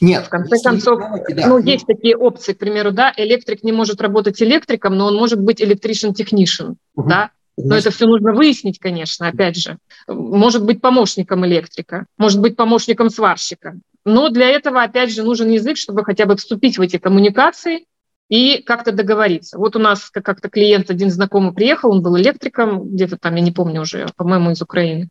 Нет. 0.00 0.26
В 0.26 0.28
конце 0.28 0.56
концов, 0.62 1.00
навыки, 1.00 1.32
да. 1.32 1.46
ну, 1.46 1.58
есть 1.58 1.86
такие 1.86 2.16
опции, 2.16 2.52
к 2.52 2.58
примеру, 2.58 2.92
да, 2.92 3.12
электрик 3.16 3.62
не 3.64 3.72
может 3.72 4.00
работать 4.00 4.40
электриком, 4.42 4.96
но 4.96 5.06
он 5.06 5.16
может 5.16 5.40
быть 5.40 5.60
electrician 5.60 6.12
technician, 6.12 6.74
угу. 6.94 7.08
да, 7.08 7.30
но 7.56 7.76
это 7.76 7.90
все 7.90 8.06
нужно 8.06 8.32
выяснить, 8.32 8.78
конечно, 8.78 9.28
опять 9.28 9.56
же. 9.56 9.78
Может 10.06 10.64
быть 10.64 10.80
помощником 10.80 11.44
электрика, 11.46 12.06
может 12.16 12.40
быть 12.40 12.56
помощником 12.56 13.10
сварщика. 13.10 13.78
Но 14.04 14.30
для 14.30 14.48
этого, 14.48 14.82
опять 14.82 15.12
же, 15.12 15.22
нужен 15.22 15.50
язык, 15.50 15.76
чтобы 15.76 16.04
хотя 16.04 16.26
бы 16.26 16.36
вступить 16.36 16.78
в 16.78 16.80
эти 16.80 16.98
коммуникации 16.98 17.84
и 18.30 18.62
как-то 18.62 18.92
договориться. 18.92 19.58
Вот 19.58 19.76
у 19.76 19.80
нас 19.80 20.08
как-то 20.08 20.48
клиент 20.48 20.88
один 20.88 21.10
знакомый 21.10 21.52
приехал, 21.52 21.90
он 21.90 22.00
был 22.00 22.16
электриком, 22.16 22.88
где-то 22.88 23.18
там, 23.18 23.34
я 23.34 23.42
не 23.42 23.50
помню 23.50 23.82
уже, 23.82 24.06
по-моему, 24.16 24.52
из 24.52 24.62
Украины. 24.62 25.08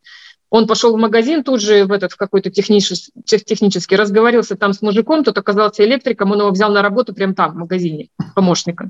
Он 0.50 0.66
пошел 0.66 0.96
в 0.96 1.00
магазин 1.00 1.44
тут 1.44 1.62
же 1.62 1.86
в 1.86 1.92
этот 1.92 2.14
в 2.14 2.18
какой-то 2.18 2.50
технический, 2.50 3.12
технический, 3.24 3.98
разговорился 3.98 4.56
там 4.56 4.74
с 4.74 4.82
мужиком, 4.82 5.24
тот 5.24 5.38
оказался 5.38 5.84
электриком, 5.84 6.32
он 6.32 6.40
его 6.40 6.50
взял 6.50 6.72
на 6.72 6.82
работу 6.82 7.14
прямо 7.14 7.36
там, 7.36 7.52
в 7.52 7.58
магазине, 7.58 8.08
помощника. 8.36 8.90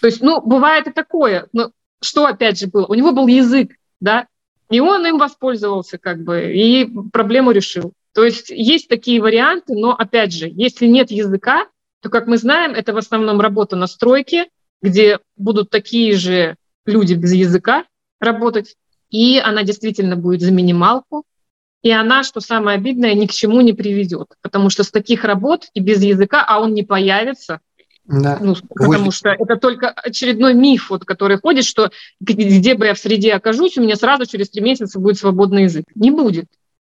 То 0.00 0.06
есть, 0.06 0.20
ну, 0.20 0.40
бывает 0.42 0.86
и 0.86 0.92
такое. 0.92 1.46
Но 1.52 1.72
что 2.02 2.26
опять 2.26 2.60
же 2.60 2.68
было? 2.68 2.86
У 2.86 2.94
него 2.94 3.12
был 3.12 3.26
язык, 3.26 3.72
да, 3.98 4.26
и 4.68 4.78
он 4.78 5.06
им 5.06 5.18
воспользовался 5.18 5.96
как 5.96 6.22
бы, 6.22 6.52
и 6.52 6.88
проблему 7.12 7.50
решил. 7.50 7.92
То 8.12 8.24
есть 8.24 8.50
есть 8.50 8.88
такие 8.88 9.22
варианты, 9.22 9.72
но 9.74 9.94
опять 9.96 10.32
же, 10.32 10.48
если 10.52 10.86
нет 10.86 11.10
языка, 11.10 11.66
то, 12.00 12.08
как 12.08 12.26
мы 12.26 12.38
знаем, 12.38 12.72
это 12.72 12.92
в 12.92 12.96
основном 12.96 13.40
работа 13.40 13.76
на 13.76 13.86
стройке, 13.86 14.48
где 14.82 15.18
будут 15.36 15.70
такие 15.70 16.14
же 16.14 16.56
люди 16.86 17.14
без 17.14 17.32
языка 17.32 17.84
работать, 18.20 18.76
и 19.10 19.38
она 19.38 19.62
действительно 19.62 20.16
будет 20.16 20.40
за 20.40 20.52
минималку, 20.52 21.24
и 21.82 21.90
она, 21.90 22.22
что 22.24 22.40
самое 22.40 22.76
обидное, 22.76 23.14
ни 23.14 23.26
к 23.26 23.32
чему 23.32 23.60
не 23.60 23.72
приведет, 23.72 24.34
потому 24.42 24.70
что 24.70 24.84
с 24.84 24.90
таких 24.90 25.24
работ 25.24 25.68
и 25.74 25.80
без 25.80 26.02
языка, 26.02 26.44
а 26.46 26.60
он 26.60 26.74
не 26.74 26.82
появится, 26.82 27.60
да. 28.06 28.38
Ну, 28.40 28.56
потому 28.74 29.06
Ой. 29.06 29.12
что 29.12 29.28
это 29.28 29.56
только 29.56 29.90
очередной 29.90 30.52
миф, 30.54 30.90
вот, 30.90 31.04
который 31.04 31.38
ходит, 31.38 31.64
что 31.64 31.90
где 32.18 32.74
бы 32.74 32.86
я 32.86 32.94
в 32.94 32.98
среде 32.98 33.34
окажусь, 33.34 33.78
у 33.78 33.82
меня 33.82 33.94
сразу 33.94 34.26
через 34.26 34.50
три 34.50 34.62
месяца 34.62 34.98
будет 34.98 35.18
свободный 35.18 35.64
язык. 35.64 35.84
Не 35.94 36.10
будет. 36.10 36.46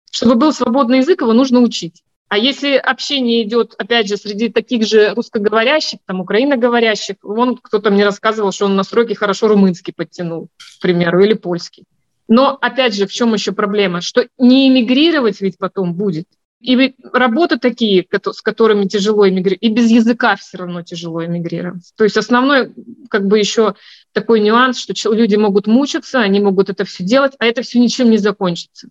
Чтобы 0.10 0.36
был 0.36 0.52
свободный 0.52 1.00
язык, 1.00 1.22
его 1.22 1.34
нужно 1.34 1.60
учить. 1.60 2.02
А 2.32 2.38
если 2.38 2.76
общение 2.76 3.44
идет, 3.44 3.76
опять 3.78 4.08
же, 4.08 4.16
среди 4.16 4.48
таких 4.48 4.88
же 4.88 5.14
русскоговорящих, 5.14 6.00
там, 6.06 6.22
украиноговорящих, 6.22 7.18
вон 7.24 7.58
кто-то 7.58 7.92
мне 7.92 8.06
рассказывал, 8.06 8.54
что 8.54 8.68
он 8.68 8.78
на 8.78 8.84
стройке 8.84 9.16
хорошо 9.16 9.50
румынский 9.50 9.92
подтянул, 9.94 10.48
к 10.58 10.82
примеру, 10.82 11.22
или 11.22 11.34
польский. 11.34 11.84
Но, 12.30 12.58
опять 12.62 12.96
же, 12.96 13.06
в 13.06 13.12
чем 13.12 13.34
еще 13.34 13.52
проблема? 13.52 14.00
Что 14.00 14.26
не 14.38 14.70
эмигрировать 14.70 15.42
ведь 15.42 15.58
потом 15.58 15.94
будет. 15.94 16.26
И 16.62 16.96
работы 17.12 17.60
такие, 17.60 18.08
с 18.10 18.42
которыми 18.42 18.86
тяжело 18.86 19.28
эмигрировать, 19.28 19.64
и 19.64 19.68
без 19.68 19.92
языка 19.92 20.38
все 20.38 20.60
равно 20.60 20.84
тяжело 20.84 21.26
эмигрировать. 21.26 21.92
То 21.98 22.06
есть 22.06 22.16
основной, 22.16 22.74
как 23.10 23.28
бы 23.28 23.40
еще 23.40 23.76
такой 24.14 24.40
нюанс, 24.40 24.80
что 24.80 24.94
люди 25.14 25.36
могут 25.36 25.68
мучиться, 25.68 26.22
они 26.22 26.40
могут 26.40 26.70
это 26.70 26.86
все 26.86 27.04
делать, 27.04 27.34
а 27.40 27.46
это 27.46 27.62
все 27.62 27.78
ничем 27.78 28.10
не 28.10 28.18
закончится. 28.18 28.88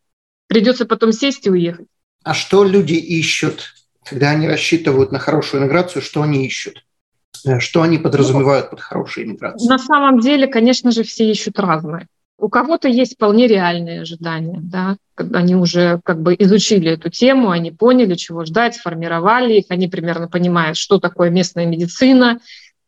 Придется 0.46 0.84
потом 0.84 1.12
сесть 1.12 1.46
и 1.46 1.50
уехать. 1.50 1.86
А 2.22 2.34
что 2.34 2.64
люди 2.64 2.94
ищут, 2.94 3.74
когда 4.04 4.30
они 4.30 4.46
рассчитывают 4.46 5.12
на 5.12 5.18
хорошую 5.18 5.62
интеграцию, 5.62 6.02
что 6.02 6.22
они 6.22 6.46
ищут? 6.46 6.84
Э, 7.46 7.58
что 7.60 7.82
они 7.82 7.98
подразумевают 7.98 8.70
под 8.70 8.80
хорошей 8.80 9.24
иммиграцией? 9.24 9.68
На 9.68 9.78
самом 9.78 10.20
деле, 10.20 10.46
конечно 10.46 10.90
же, 10.90 11.02
все 11.02 11.30
ищут 11.30 11.58
разное. 11.58 12.06
У 12.38 12.48
кого-то 12.48 12.88
есть 12.88 13.14
вполне 13.14 13.46
реальные 13.46 14.00
ожидания, 14.00 14.60
да, 14.62 14.96
они 15.34 15.54
уже 15.54 16.00
как 16.04 16.22
бы 16.22 16.34
изучили 16.38 16.90
эту 16.90 17.10
тему, 17.10 17.50
они 17.50 17.70
поняли, 17.70 18.14
чего 18.14 18.46
ждать, 18.46 18.76
сформировали 18.76 19.58
их, 19.58 19.66
они 19.68 19.88
примерно 19.88 20.26
понимают, 20.26 20.78
что 20.78 20.98
такое 20.98 21.28
местная 21.28 21.66
медицина, 21.66 22.40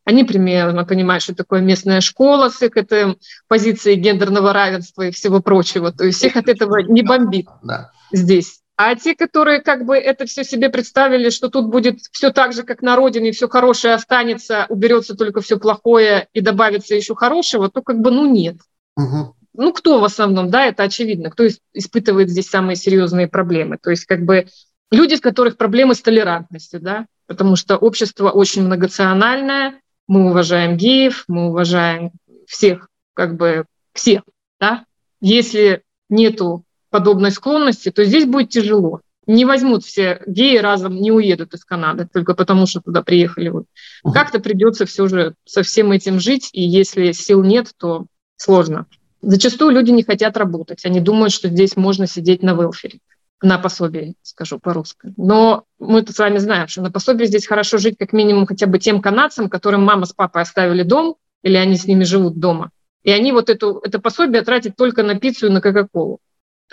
они 0.05 0.23
примерно 0.23 0.85
понимают, 0.85 1.23
что 1.23 1.35
такое 1.35 1.61
местная 1.61 2.01
школа 2.01 2.49
с 2.49 2.61
их 2.63 2.75
этой 2.75 3.17
позицией 3.47 3.95
гендерного 3.95 4.53
равенства 4.53 5.03
и 5.03 5.11
всего 5.11 5.39
прочего. 5.39 5.91
То 5.91 6.03
есть 6.03 6.23
их 6.23 6.35
от 6.35 6.49
этого 6.49 6.79
не 6.79 7.03
бомбит 7.03 7.47
да. 7.61 7.91
здесь. 8.11 8.59
А 8.75 8.95
те, 8.95 9.15
которые 9.15 9.61
как 9.61 9.85
бы 9.85 9.95
это 9.95 10.25
все 10.25 10.43
себе 10.43 10.69
представили, 10.69 11.29
что 11.29 11.49
тут 11.49 11.67
будет 11.67 11.99
все 12.11 12.31
так 12.31 12.53
же, 12.53 12.63
как 12.63 12.81
на 12.81 12.95
родине, 12.95 13.31
все 13.31 13.47
хорошее 13.47 13.93
останется, 13.93 14.65
уберется 14.69 15.15
только 15.15 15.41
все 15.41 15.59
плохое 15.59 16.27
и 16.33 16.41
добавится 16.41 16.95
еще 16.95 17.15
хорошего, 17.15 17.69
то 17.69 17.81
как 17.81 17.99
бы 17.99 18.09
ну 18.09 18.25
нет. 18.25 18.57
Угу. 18.97 19.35
Ну 19.55 19.73
кто 19.73 19.99
в 19.99 20.03
основном, 20.03 20.49
да, 20.49 20.65
это 20.65 20.83
очевидно, 20.83 21.29
кто 21.29 21.47
испытывает 21.73 22.29
здесь 22.29 22.49
самые 22.49 22.75
серьезные 22.75 23.27
проблемы. 23.27 23.77
То 23.81 23.91
есть 23.91 24.05
как 24.05 24.25
бы 24.25 24.47
люди, 24.91 25.15
с 25.15 25.21
которых 25.21 25.57
проблемы 25.57 25.93
с 25.93 26.01
толерантностью, 26.01 26.79
да, 26.79 27.05
потому 27.27 27.55
что 27.55 27.77
общество 27.77 28.31
очень 28.31 28.63
многонациональное, 28.63 29.81
мы 30.07 30.29
уважаем 30.29 30.77
геев, 30.77 31.25
мы 31.27 31.49
уважаем 31.49 32.11
всех, 32.47 32.89
как 33.13 33.35
бы 33.35 33.65
всех, 33.93 34.23
да. 34.59 34.85
Если 35.21 35.83
нету 36.09 36.65
подобной 36.93 37.31
склонности, 37.31 37.89
то 37.89 38.05
здесь 38.05 38.25
будет 38.25 38.49
тяжело. 38.49 39.01
Не 39.25 39.45
возьмут 39.45 39.83
все 39.83 40.21
геи 40.27 40.57
разом, 40.57 40.95
не 40.95 41.11
уедут 41.11 41.55
из 41.55 41.65
Канады 41.65 42.07
только 42.11 42.35
потому, 42.35 42.67
что 42.67 42.81
туда 42.81 43.01
приехали. 43.01 43.49
Вот. 43.49 43.65
Как-то 44.13 44.39
придется 44.39 44.85
все 44.85 45.07
же 45.07 45.33
со 45.43 45.63
всем 45.63 45.91
этим 45.91 46.19
жить, 46.19 46.49
и 46.53 46.61
если 46.61 47.11
сил 47.13 47.41
нет, 47.43 47.71
то 47.77 48.05
сложно. 48.35 48.85
Зачастую 49.23 49.71
люди 49.71 49.89
не 49.89 50.03
хотят 50.03 50.37
работать, 50.37 50.85
они 50.85 50.99
думают, 50.99 51.33
что 51.33 51.49
здесь 51.49 51.75
можно 51.75 52.05
сидеть 52.05 52.43
на 52.43 52.51
велфере, 52.51 52.99
на 53.41 53.57
пособии, 53.57 54.13
скажу 54.21 54.59
по-русски. 54.59 55.13
Но 55.17 55.63
мы-то 55.79 56.13
с 56.13 56.19
вами 56.19 56.37
знаем, 56.37 56.67
что 56.67 56.83
на 56.83 56.91
пособии 56.91 57.25
здесь 57.25 57.47
хорошо 57.47 57.79
жить 57.79 57.95
как 57.97 58.13
минимум 58.13 58.45
хотя 58.45 58.67
бы 58.67 58.77
тем 58.77 59.01
канадцам, 59.01 59.49
которым 59.49 59.81
мама 59.81 60.05
с 60.05 60.13
папой 60.13 60.43
оставили 60.43 60.83
дом, 60.83 61.15
или 61.41 61.55
они 61.55 61.75
с 61.75 61.87
ними 61.87 62.03
живут 62.03 62.37
дома. 62.39 62.69
И 63.01 63.09
они 63.09 63.31
вот 63.31 63.49
эту, 63.49 63.79
это 63.83 63.97
пособие 63.99 64.43
тратят 64.43 64.75
только 64.75 65.01
на 65.01 65.15
пиццу 65.15 65.47
и 65.47 65.49
на 65.49 65.59
Кока-Колу. 65.59 66.19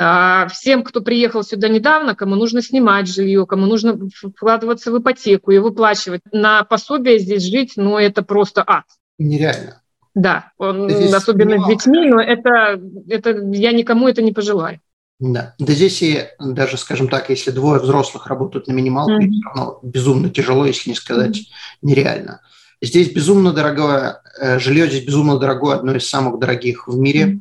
А, 0.03 0.49
всем, 0.49 0.83
кто 0.83 1.03
приехал 1.03 1.45
сюда 1.45 1.69
недавно, 1.69 2.15
кому 2.15 2.35
нужно 2.35 2.63
снимать 2.63 3.07
жилье, 3.07 3.45
кому 3.45 3.67
нужно 3.67 3.99
вкладываться 4.35 4.91
в 4.91 4.99
ипотеку 4.99 5.51
и 5.51 5.59
выплачивать 5.59 6.23
на 6.33 6.65
пособие 6.65 7.19
здесь 7.19 7.43
жить, 7.43 7.75
ну 7.77 7.99
это 7.99 8.23
просто 8.23 8.65
ад. 8.67 8.85
Нереально. 9.19 9.83
Да, 10.15 10.53
он, 10.57 10.87
особенно 11.15 11.63
с 11.63 11.69
детьми, 11.69 12.09
но 12.09 12.19
это, 12.19 12.81
это 13.09 13.31
я 13.53 13.73
никому 13.73 14.09
это 14.09 14.23
не 14.23 14.33
пожелаю. 14.33 14.81
Да, 15.19 15.55
да 15.59 15.73
здесь 15.75 16.01
и 16.01 16.29
даже, 16.39 16.79
скажем 16.79 17.09
так, 17.09 17.29
если 17.29 17.51
двое 17.51 17.79
взрослых 17.79 18.27
работают 18.27 18.69
на 18.69 18.73
минималку, 18.73 19.23
mm-hmm. 19.23 19.31
все 19.31 19.49
равно 19.49 19.81
безумно 19.83 20.31
тяжело, 20.31 20.65
если 20.65 20.89
не 20.89 20.97
сказать 20.97 21.37
mm-hmm. 21.37 21.77
нереально. 21.83 22.41
Здесь 22.81 23.13
безумно 23.13 23.53
дорогое, 23.53 24.23
э, 24.41 24.59
жилье 24.59 24.89
здесь 24.89 25.05
безумно 25.05 25.39
дорогое, 25.39 25.77
одно 25.77 25.95
из 25.95 26.09
самых 26.09 26.39
дорогих 26.39 26.89
в 26.89 26.99
мире. 26.99 27.25
Mm-hmm 27.25 27.41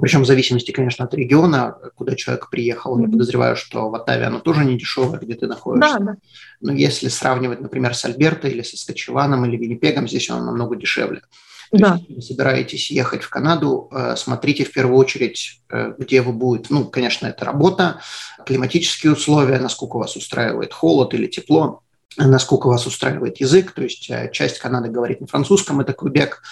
причем 0.00 0.22
в 0.22 0.26
зависимости, 0.26 0.70
конечно, 0.70 1.04
от 1.04 1.14
региона, 1.14 1.78
куда 1.94 2.14
человек 2.14 2.50
приехал. 2.50 2.98
Я 2.98 3.08
подозреваю, 3.08 3.56
что 3.56 3.88
в 3.88 3.94
Оттаве 3.94 4.24
оно 4.24 4.40
тоже 4.40 4.64
не 4.64 4.78
дешевое, 4.78 5.18
где 5.18 5.34
ты 5.34 5.46
находишься. 5.46 5.98
Да, 5.98 6.04
да. 6.04 6.16
Но 6.60 6.72
если 6.72 7.08
сравнивать, 7.08 7.60
например, 7.60 7.94
с 7.94 8.04
Альберто 8.04 8.48
или 8.48 8.62
со 8.62 8.76
Скачеваном 8.76 9.44
или 9.46 9.56
Виннипегом, 9.56 10.08
здесь 10.08 10.28
оно 10.30 10.44
намного 10.44 10.76
дешевле. 10.76 11.22
То 11.70 11.78
да. 11.78 11.94
есть, 11.94 12.02
если 12.02 12.14
вы 12.14 12.22
собираетесь 12.22 12.90
ехать 12.90 13.22
в 13.22 13.28
Канаду, 13.28 13.88
э, 13.92 14.16
смотрите 14.16 14.64
в 14.64 14.72
первую 14.72 14.96
очередь, 14.96 15.60
э, 15.70 15.94
где 15.98 16.22
вы 16.22 16.32
будете. 16.32 16.72
Ну, 16.72 16.86
конечно, 16.86 17.26
это 17.26 17.44
работа, 17.44 18.00
климатические 18.46 19.12
условия, 19.12 19.58
насколько 19.58 19.98
вас 19.98 20.16
устраивает 20.16 20.72
холод 20.72 21.12
или 21.14 21.26
тепло 21.26 21.82
насколько 22.16 22.66
вас 22.68 22.86
устраивает 22.86 23.40
язык, 23.40 23.72
то 23.72 23.82
есть 23.82 24.08
э, 24.10 24.30
часть 24.32 24.58
Канады 24.58 24.88
говорит 24.88 25.20
на 25.20 25.26
французском, 25.26 25.80
это 25.80 25.92
Квебек, 25.92 26.42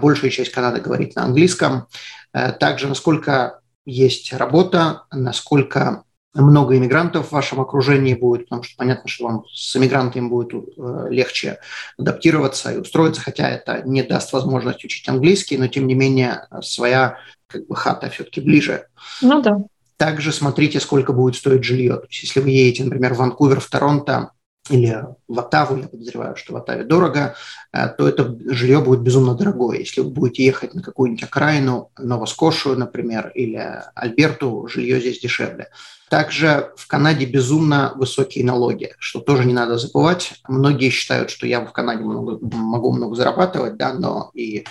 большая 0.00 0.30
часть 0.30 0.50
Канады 0.52 0.80
говорит 0.80 1.14
на 1.14 1.24
английском, 1.24 1.86
Э, 2.34 2.52
также, 2.52 2.88
насколько 2.88 3.60
есть 3.86 4.32
работа, 4.32 5.04
насколько 5.12 6.04
много 6.34 6.76
иммигрантов 6.76 7.28
в 7.28 7.32
вашем 7.32 7.60
окружении 7.60 8.14
будет, 8.14 8.48
потому 8.48 8.64
что 8.64 8.76
понятно, 8.76 9.08
что 9.08 9.24
вам 9.24 9.44
с 9.54 9.76
иммигрантами 9.76 10.28
будет 10.28 10.52
э, 10.52 11.06
легче 11.10 11.60
адаптироваться 11.96 12.72
и 12.72 12.78
устроиться, 12.78 13.20
хотя 13.20 13.48
это 13.48 13.82
не 13.84 14.02
даст 14.02 14.32
возможность 14.32 14.84
учить 14.84 15.08
английский, 15.08 15.56
но 15.56 15.68
тем 15.68 15.86
не 15.86 15.94
менее 15.94 16.48
своя 16.60 17.18
как 17.46 17.66
бы 17.68 17.76
хата 17.76 18.10
все-таки 18.10 18.40
ближе. 18.40 18.88
Ну 19.22 19.40
да. 19.40 19.58
Также 19.96 20.32
смотрите, 20.32 20.80
сколько 20.80 21.12
будет 21.12 21.36
стоить 21.36 21.62
жилье. 21.62 21.98
То 21.98 22.06
есть, 22.10 22.24
если 22.24 22.40
вы 22.40 22.50
едете, 22.50 22.82
например, 22.82 23.14
в 23.14 23.18
Ванкувер, 23.18 23.60
в 23.60 23.70
Торонто, 23.70 24.32
или 24.70 25.04
в 25.28 25.38
Оттаву, 25.38 25.76
я 25.76 25.88
подозреваю, 25.88 26.36
что 26.36 26.54
в 26.54 26.56
Оттаве 26.56 26.84
дорого, 26.84 27.34
э, 27.72 27.88
то 27.88 28.08
это 28.08 28.36
жилье 28.46 28.80
будет 28.80 29.00
безумно 29.00 29.34
дорогое. 29.34 29.78
Если 29.78 30.00
вы 30.00 30.10
будете 30.10 30.44
ехать 30.44 30.74
на 30.74 30.82
какую-нибудь 30.82 31.24
окраину, 31.24 31.90
Новоскошию, 31.98 32.78
например, 32.78 33.30
или 33.34 33.82
Альберту, 33.94 34.66
жилье 34.68 35.00
здесь 35.00 35.20
дешевле. 35.20 35.68
Также 36.08 36.72
в 36.76 36.86
Канаде 36.86 37.26
безумно 37.26 37.92
высокие 37.96 38.44
налоги, 38.44 38.94
что 38.98 39.20
тоже 39.20 39.44
не 39.44 39.52
надо 39.52 39.76
забывать. 39.76 40.34
Многие 40.48 40.88
считают, 40.88 41.30
что 41.30 41.46
я 41.46 41.60
в 41.60 41.72
Канаде 41.72 42.02
много, 42.02 42.38
могу 42.40 42.92
много 42.92 43.14
зарабатывать, 43.16 43.76
да, 43.76 43.92
но 43.92 44.30
и 44.32 44.64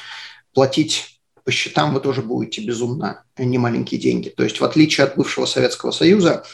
платить 0.53 1.19
по 1.43 1.51
счетам 1.51 1.93
вы 1.93 2.00
тоже 2.00 2.21
будете 2.21 2.65
безумно 2.65 3.25
немаленькие 3.38 4.00
деньги. 4.00 4.29
То 4.29 4.43
есть 4.43 4.59
в 4.59 4.63
отличие 4.63 5.05
от 5.05 5.17
бывшего 5.17 5.45
Советского 5.45 5.91
Союза, 5.91 6.45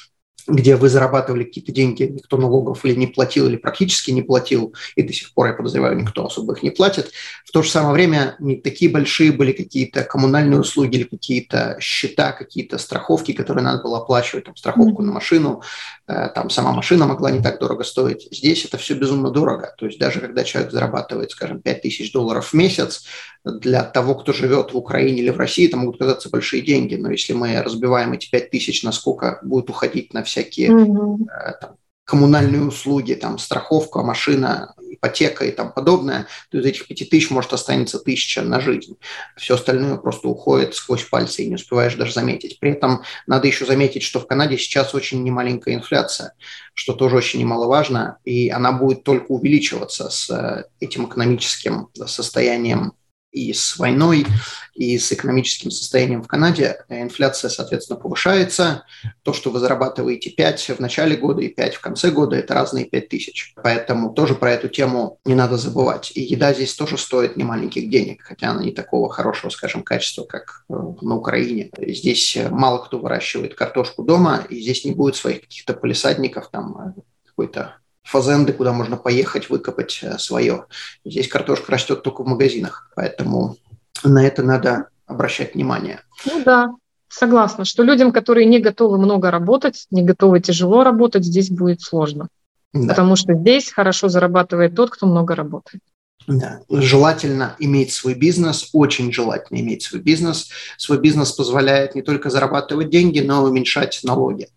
где 0.47 0.75
вы 0.75 0.89
зарабатывали 0.89 1.43
какие-то 1.43 1.71
деньги, 1.71 2.03
никто 2.03 2.37
налогов 2.37 2.85
или 2.85 2.95
не 2.95 3.07
платил, 3.07 3.47
или 3.47 3.57
практически 3.57 4.11
не 4.11 4.21
платил, 4.21 4.73
и 4.95 5.03
до 5.03 5.13
сих 5.13 5.33
пор, 5.33 5.47
я 5.47 5.53
подозреваю, 5.53 5.97
никто 5.97 6.25
особо 6.25 6.53
их 6.53 6.63
не 6.63 6.69
платит. 6.69 7.11
В 7.45 7.51
то 7.51 7.61
же 7.61 7.69
самое 7.69 7.93
время 7.93 8.35
не 8.39 8.55
такие 8.55 8.91
большие 8.91 9.31
были 9.31 9.51
какие-то 9.51 10.03
коммунальные 10.03 10.59
услуги 10.59 10.97
или 10.97 11.03
какие-то 11.03 11.77
счета, 11.79 12.31
какие-то 12.31 12.77
страховки, 12.77 13.33
которые 13.33 13.63
надо 13.63 13.83
было 13.83 13.99
оплачивать, 13.99 14.45
там, 14.45 14.55
страховку 14.55 15.01
на 15.01 15.11
машину, 15.11 15.61
э, 16.07 16.29
там 16.33 16.49
сама 16.49 16.71
машина 16.71 17.05
могла 17.05 17.31
не 17.31 17.41
так 17.41 17.59
дорого 17.59 17.83
стоить. 17.83 18.27
Здесь 18.31 18.65
это 18.65 18.77
все 18.77 18.95
безумно 18.95 19.31
дорого. 19.31 19.73
То 19.77 19.85
есть 19.85 19.99
даже 19.99 20.19
когда 20.19 20.43
человек 20.43 20.71
зарабатывает, 20.71 21.31
скажем, 21.31 21.61
5 21.61 21.81
тысяч 21.81 22.11
долларов 22.11 22.49
в 22.49 22.53
месяц, 22.53 23.05
для 23.45 23.83
того, 23.83 24.15
кто 24.15 24.33
живет 24.33 24.73
в 24.73 24.77
Украине 24.77 25.21
или 25.21 25.29
в 25.29 25.37
России, 25.37 25.67
это 25.67 25.77
могут 25.77 25.97
казаться 25.97 26.29
большие 26.29 26.61
деньги, 26.61 26.95
но 26.95 27.09
если 27.09 27.33
мы 27.33 27.61
разбиваем 27.61 28.13
эти 28.13 28.29
5 28.29 28.51
тысяч, 28.51 28.83
на 28.83 28.91
сколько 28.91 29.39
будет 29.43 29.69
уходить 29.69 30.13
на 30.13 30.23
всякие 30.29 30.69
mm-hmm. 30.69 31.17
там, 31.59 31.75
коммунальные 32.05 32.63
услуги, 32.63 33.13
там, 33.13 33.37
страховка, 33.37 34.01
машина, 34.01 34.73
ипотека 34.89 35.45
и 35.45 35.51
там 35.51 35.71
подобное, 35.71 36.27
то 36.49 36.57
из 36.57 36.65
этих 36.65 36.87
пяти 36.87 37.05
тысяч 37.05 37.29
может 37.29 37.53
останется 37.53 37.99
тысяча 37.99 38.41
на 38.41 38.59
жизнь. 38.59 38.97
Все 39.37 39.53
остальное 39.55 39.95
просто 39.97 40.27
уходит 40.27 40.73
сквозь 40.73 41.03
пальцы 41.03 41.43
и 41.43 41.47
не 41.47 41.55
успеваешь 41.55 41.93
даже 41.93 42.13
заметить. 42.13 42.59
При 42.59 42.71
этом 42.71 43.03
надо 43.27 43.47
еще 43.47 43.65
заметить, 43.65 44.01
что 44.01 44.19
в 44.19 44.25
Канаде 44.25 44.57
сейчас 44.57 44.95
очень 44.95 45.23
немаленькая 45.23 45.75
инфляция, 45.75 46.33
что 46.73 46.93
тоже 46.93 47.17
очень 47.17 47.39
немаловажно, 47.41 48.17
и 48.25 48.49
она 48.49 48.71
будет 48.71 49.03
только 49.03 49.31
увеличиваться 49.31 50.09
с 50.09 50.29
э, 50.31 50.63
этим 50.79 51.05
экономическим 51.05 51.89
состоянием 52.07 52.93
и 53.31 53.53
с 53.53 53.77
войной, 53.77 54.25
и 54.73 54.97
с 54.97 55.11
экономическим 55.11 55.71
состоянием 55.71 56.23
в 56.23 56.27
Канаде 56.27 56.83
инфляция, 56.89 57.49
соответственно, 57.49 57.99
повышается. 57.99 58.83
То, 59.23 59.33
что 59.33 59.51
вы 59.51 59.59
зарабатываете 59.59 60.29
5 60.31 60.71
в 60.77 60.79
начале 60.79 61.15
года 61.15 61.41
и 61.41 61.49
5 61.49 61.75
в 61.75 61.81
конце 61.81 62.11
года, 62.11 62.35
это 62.35 62.53
разные 62.53 62.85
5 62.85 63.09
тысяч. 63.09 63.53
Поэтому 63.61 64.13
тоже 64.13 64.35
про 64.35 64.51
эту 64.51 64.67
тему 64.67 65.19
не 65.25 65.35
надо 65.35 65.57
забывать. 65.57 66.11
И 66.15 66.21
еда 66.21 66.53
здесь 66.53 66.73
тоже 66.73 66.97
стоит 66.97 67.37
немаленьких 67.37 67.89
денег, 67.89 68.23
хотя 68.23 68.51
она 68.51 68.63
не 68.63 68.71
такого 68.71 69.09
хорошего, 69.09 69.49
скажем, 69.49 69.83
качества, 69.83 70.23
как 70.23 70.65
э, 70.69 70.73
на 71.01 71.15
Украине. 71.15 71.71
Здесь 71.77 72.37
мало 72.49 72.79
кто 72.79 72.99
выращивает 72.99 73.55
картошку 73.55 74.03
дома, 74.03 74.45
и 74.49 74.59
здесь 74.59 74.85
не 74.85 74.91
будет 74.91 75.15
своих 75.15 75.41
каких-то 75.41 75.73
полисадников, 75.73 76.49
там 76.49 76.95
э, 76.97 77.01
какой-то 77.27 77.75
фазенды, 78.03 78.53
куда 78.53 78.73
можно 78.73 78.97
поехать, 78.97 79.49
выкопать 79.49 79.99
э, 80.01 80.17
свое. 80.17 80.65
Здесь 81.05 81.27
картошка 81.27 81.71
растет 81.71 82.03
только 82.03 82.23
в 82.23 82.27
магазинах, 82.27 82.91
поэтому 82.95 83.57
на 84.03 84.25
это 84.25 84.43
надо 84.43 84.89
обращать 85.05 85.55
внимание. 85.55 86.01
Ну 86.25 86.43
да, 86.43 86.69
согласна, 87.07 87.65
что 87.65 87.83
людям, 87.83 88.11
которые 88.11 88.45
не 88.45 88.59
готовы 88.59 88.97
много 88.97 89.31
работать, 89.31 89.85
не 89.91 90.03
готовы 90.03 90.39
тяжело 90.39 90.83
работать, 90.83 91.25
здесь 91.25 91.49
будет 91.49 91.81
сложно. 91.81 92.29
Да. 92.73 92.89
Потому 92.89 93.15
что 93.15 93.33
здесь 93.33 93.71
хорошо 93.71 94.09
зарабатывает 94.09 94.75
тот, 94.75 94.91
кто 94.91 95.07
много 95.07 95.35
работает. 95.35 95.81
Да. 96.27 96.61
Желательно 96.69 97.55
иметь 97.57 97.91
свой 97.91 98.13
бизнес, 98.13 98.69
очень 98.73 99.11
желательно 99.11 99.59
иметь 99.59 99.81
свой 99.81 99.99
бизнес. 99.99 100.49
Свой 100.77 100.99
бизнес 100.99 101.31
позволяет 101.31 101.95
не 101.95 102.03
только 102.03 102.29
зарабатывать 102.29 102.91
деньги, 102.91 103.19
но 103.19 103.45
и 103.45 103.49
уменьшать 103.49 104.01
налоги, 104.03 104.49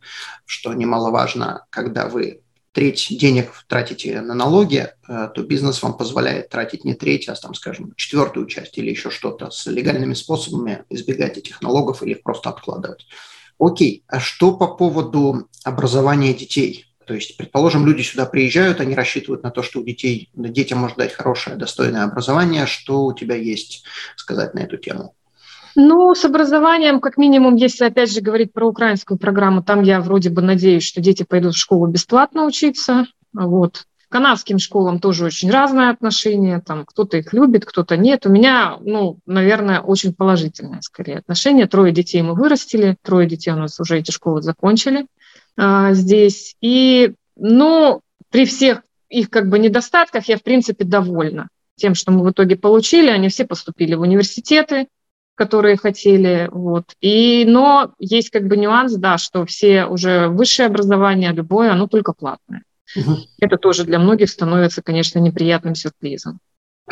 что 0.44 0.74
немаловажно, 0.74 1.64
когда 1.70 2.08
вы 2.08 2.42
треть 2.72 3.08
денег 3.10 3.52
тратите 3.68 4.20
на 4.20 4.34
налоги, 4.34 4.88
э, 5.06 5.28
то 5.34 5.42
бизнес 5.42 5.82
вам 5.82 5.96
позволяет 5.96 6.48
тратить 6.48 6.84
не 6.84 6.94
треть, 6.94 7.28
а, 7.28 7.34
там, 7.34 7.54
скажем, 7.54 7.92
четвертую 7.96 8.46
часть 8.46 8.76
или 8.78 8.90
еще 8.90 9.10
что-то 9.10 9.50
с 9.50 9.66
легальными 9.66 10.14
способами 10.14 10.84
избегать 10.88 11.36
этих 11.36 11.60
налогов 11.60 12.02
или 12.02 12.12
их 12.12 12.22
просто 12.22 12.50
откладывать. 12.50 13.06
Окей, 13.58 14.04
а 14.08 14.18
что 14.18 14.56
по 14.56 14.68
поводу 14.68 15.48
образования 15.64 16.34
детей? 16.34 16.86
То 17.06 17.14
есть, 17.14 17.36
предположим, 17.36 17.86
люди 17.86 18.02
сюда 18.02 18.26
приезжают, 18.26 18.80
они 18.80 18.94
рассчитывают 18.94 19.42
на 19.42 19.50
то, 19.50 19.62
что 19.62 19.80
у 19.80 19.84
детей, 19.84 20.30
детям 20.32 20.78
может 20.78 20.96
дать 20.96 21.12
хорошее, 21.12 21.56
достойное 21.56 22.04
образование. 22.04 22.66
Что 22.66 23.04
у 23.04 23.14
тебя 23.14 23.34
есть 23.34 23.84
сказать 24.16 24.54
на 24.54 24.60
эту 24.60 24.78
тему? 24.78 25.14
Ну, 25.74 26.14
с 26.14 26.24
образованием, 26.24 27.00
как 27.00 27.16
минимум, 27.16 27.56
если 27.56 27.84
опять 27.84 28.12
же 28.12 28.20
говорить 28.20 28.52
про 28.52 28.66
украинскую 28.66 29.18
программу, 29.18 29.62
там 29.62 29.82
я 29.82 30.00
вроде 30.00 30.30
бы 30.30 30.42
надеюсь, 30.42 30.84
что 30.84 31.00
дети 31.00 31.22
пойдут 31.22 31.54
в 31.54 31.58
школу 31.58 31.86
бесплатно 31.86 32.44
учиться. 32.44 33.06
Вот. 33.32 33.84
К 34.08 34.12
канадским 34.12 34.58
школам 34.58 34.98
тоже 34.98 35.24
очень 35.24 35.50
разное 35.50 35.90
отношение. 35.90 36.60
Там 36.60 36.84
кто-то 36.84 37.16
их 37.16 37.32
любит, 37.32 37.64
кто-то 37.64 37.96
нет. 37.96 38.26
У 38.26 38.30
меня, 38.30 38.76
ну, 38.80 39.18
наверное, 39.24 39.80
очень 39.80 40.14
положительное 40.14 40.82
скорее 40.82 41.18
отношение. 41.18 41.66
Трое 41.66 41.92
детей 41.92 42.20
мы 42.20 42.34
вырастили, 42.34 42.96
трое 43.02 43.26
детей 43.26 43.52
у 43.52 43.56
нас 43.56 43.80
уже 43.80 43.98
эти 43.98 44.10
школы 44.10 44.42
закончили 44.42 45.06
а, 45.56 45.94
здесь. 45.94 46.56
И, 46.60 47.14
ну, 47.36 48.02
при 48.30 48.44
всех 48.44 48.82
их 49.08 49.30
как 49.30 49.48
бы 49.48 49.58
недостатках 49.58 50.28
я, 50.28 50.36
в 50.36 50.42
принципе, 50.42 50.84
довольна 50.84 51.48
тем, 51.76 51.94
что 51.94 52.12
мы 52.12 52.22
в 52.22 52.30
итоге 52.30 52.56
получили. 52.56 53.08
Они 53.08 53.28
все 53.28 53.46
поступили 53.46 53.94
в 53.94 54.02
университеты, 54.02 54.88
которые 55.34 55.76
хотели. 55.76 56.48
Вот. 56.50 56.84
И, 57.00 57.44
но 57.46 57.92
есть 57.98 58.30
как 58.30 58.46
бы 58.46 58.56
нюанс, 58.56 58.94
да, 58.94 59.18
что 59.18 59.44
все 59.46 59.86
уже 59.86 60.28
высшее 60.28 60.66
образование, 60.66 61.32
любое, 61.32 61.72
оно 61.72 61.86
только 61.86 62.12
платное. 62.12 62.62
Угу. 62.94 63.16
Это 63.40 63.56
тоже 63.56 63.84
для 63.84 63.98
многих 63.98 64.28
становится, 64.28 64.82
конечно, 64.82 65.18
неприятным 65.18 65.74
сюрпризом. 65.74 66.38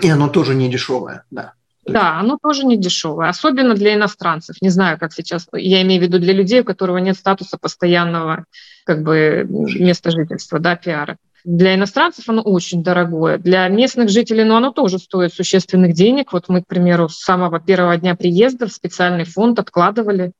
И 0.01 0.09
оно 0.09 0.29
тоже 0.29 0.55
не 0.55 0.71
дешевое, 0.71 1.25
да. 1.31 1.53
Да, 1.87 2.19
оно 2.21 2.39
тоже 2.41 2.65
не 2.65 2.77
дешевое, 2.77 3.29
особенно 3.29 3.75
для 3.75 3.95
иностранцев. 3.95 4.57
Не 4.61 4.69
знаю, 4.69 4.99
как 4.99 5.13
сейчас, 5.13 5.49
я 5.53 5.83
имею 5.83 6.01
в 6.01 6.05
виду 6.05 6.19
для 6.19 6.33
людей, 6.33 6.61
у 6.61 6.65
которых 6.65 7.01
нет 7.03 7.17
статуса 7.17 7.59
постоянного 7.59 8.45
как 8.85 9.03
бы 9.03 9.47
места 9.49 10.11
жительства, 10.11 10.59
да, 10.59 10.77
пиара. 10.77 11.17
Для 11.45 11.75
иностранцев 11.75 12.29
оно 12.29 12.43
очень 12.43 12.83
дорогое. 12.83 13.39
Для 13.39 13.67
местных 13.69 14.09
жителей, 14.09 14.45
ну, 14.45 14.57
оно 14.57 14.73
тоже 14.73 14.99
стоит 14.99 15.33
существенных 15.33 15.95
денег. 15.95 16.33
Вот 16.33 16.49
мы, 16.49 16.63
к 16.63 16.67
примеру, 16.67 17.09
с 17.09 17.19
самого 17.19 17.61
первого 17.61 17.97
дня 17.97 18.15
приезда 18.15 18.67
в 18.67 18.73
специальный 18.73 19.25
фонд 19.25 19.59
откладывали 19.59 20.33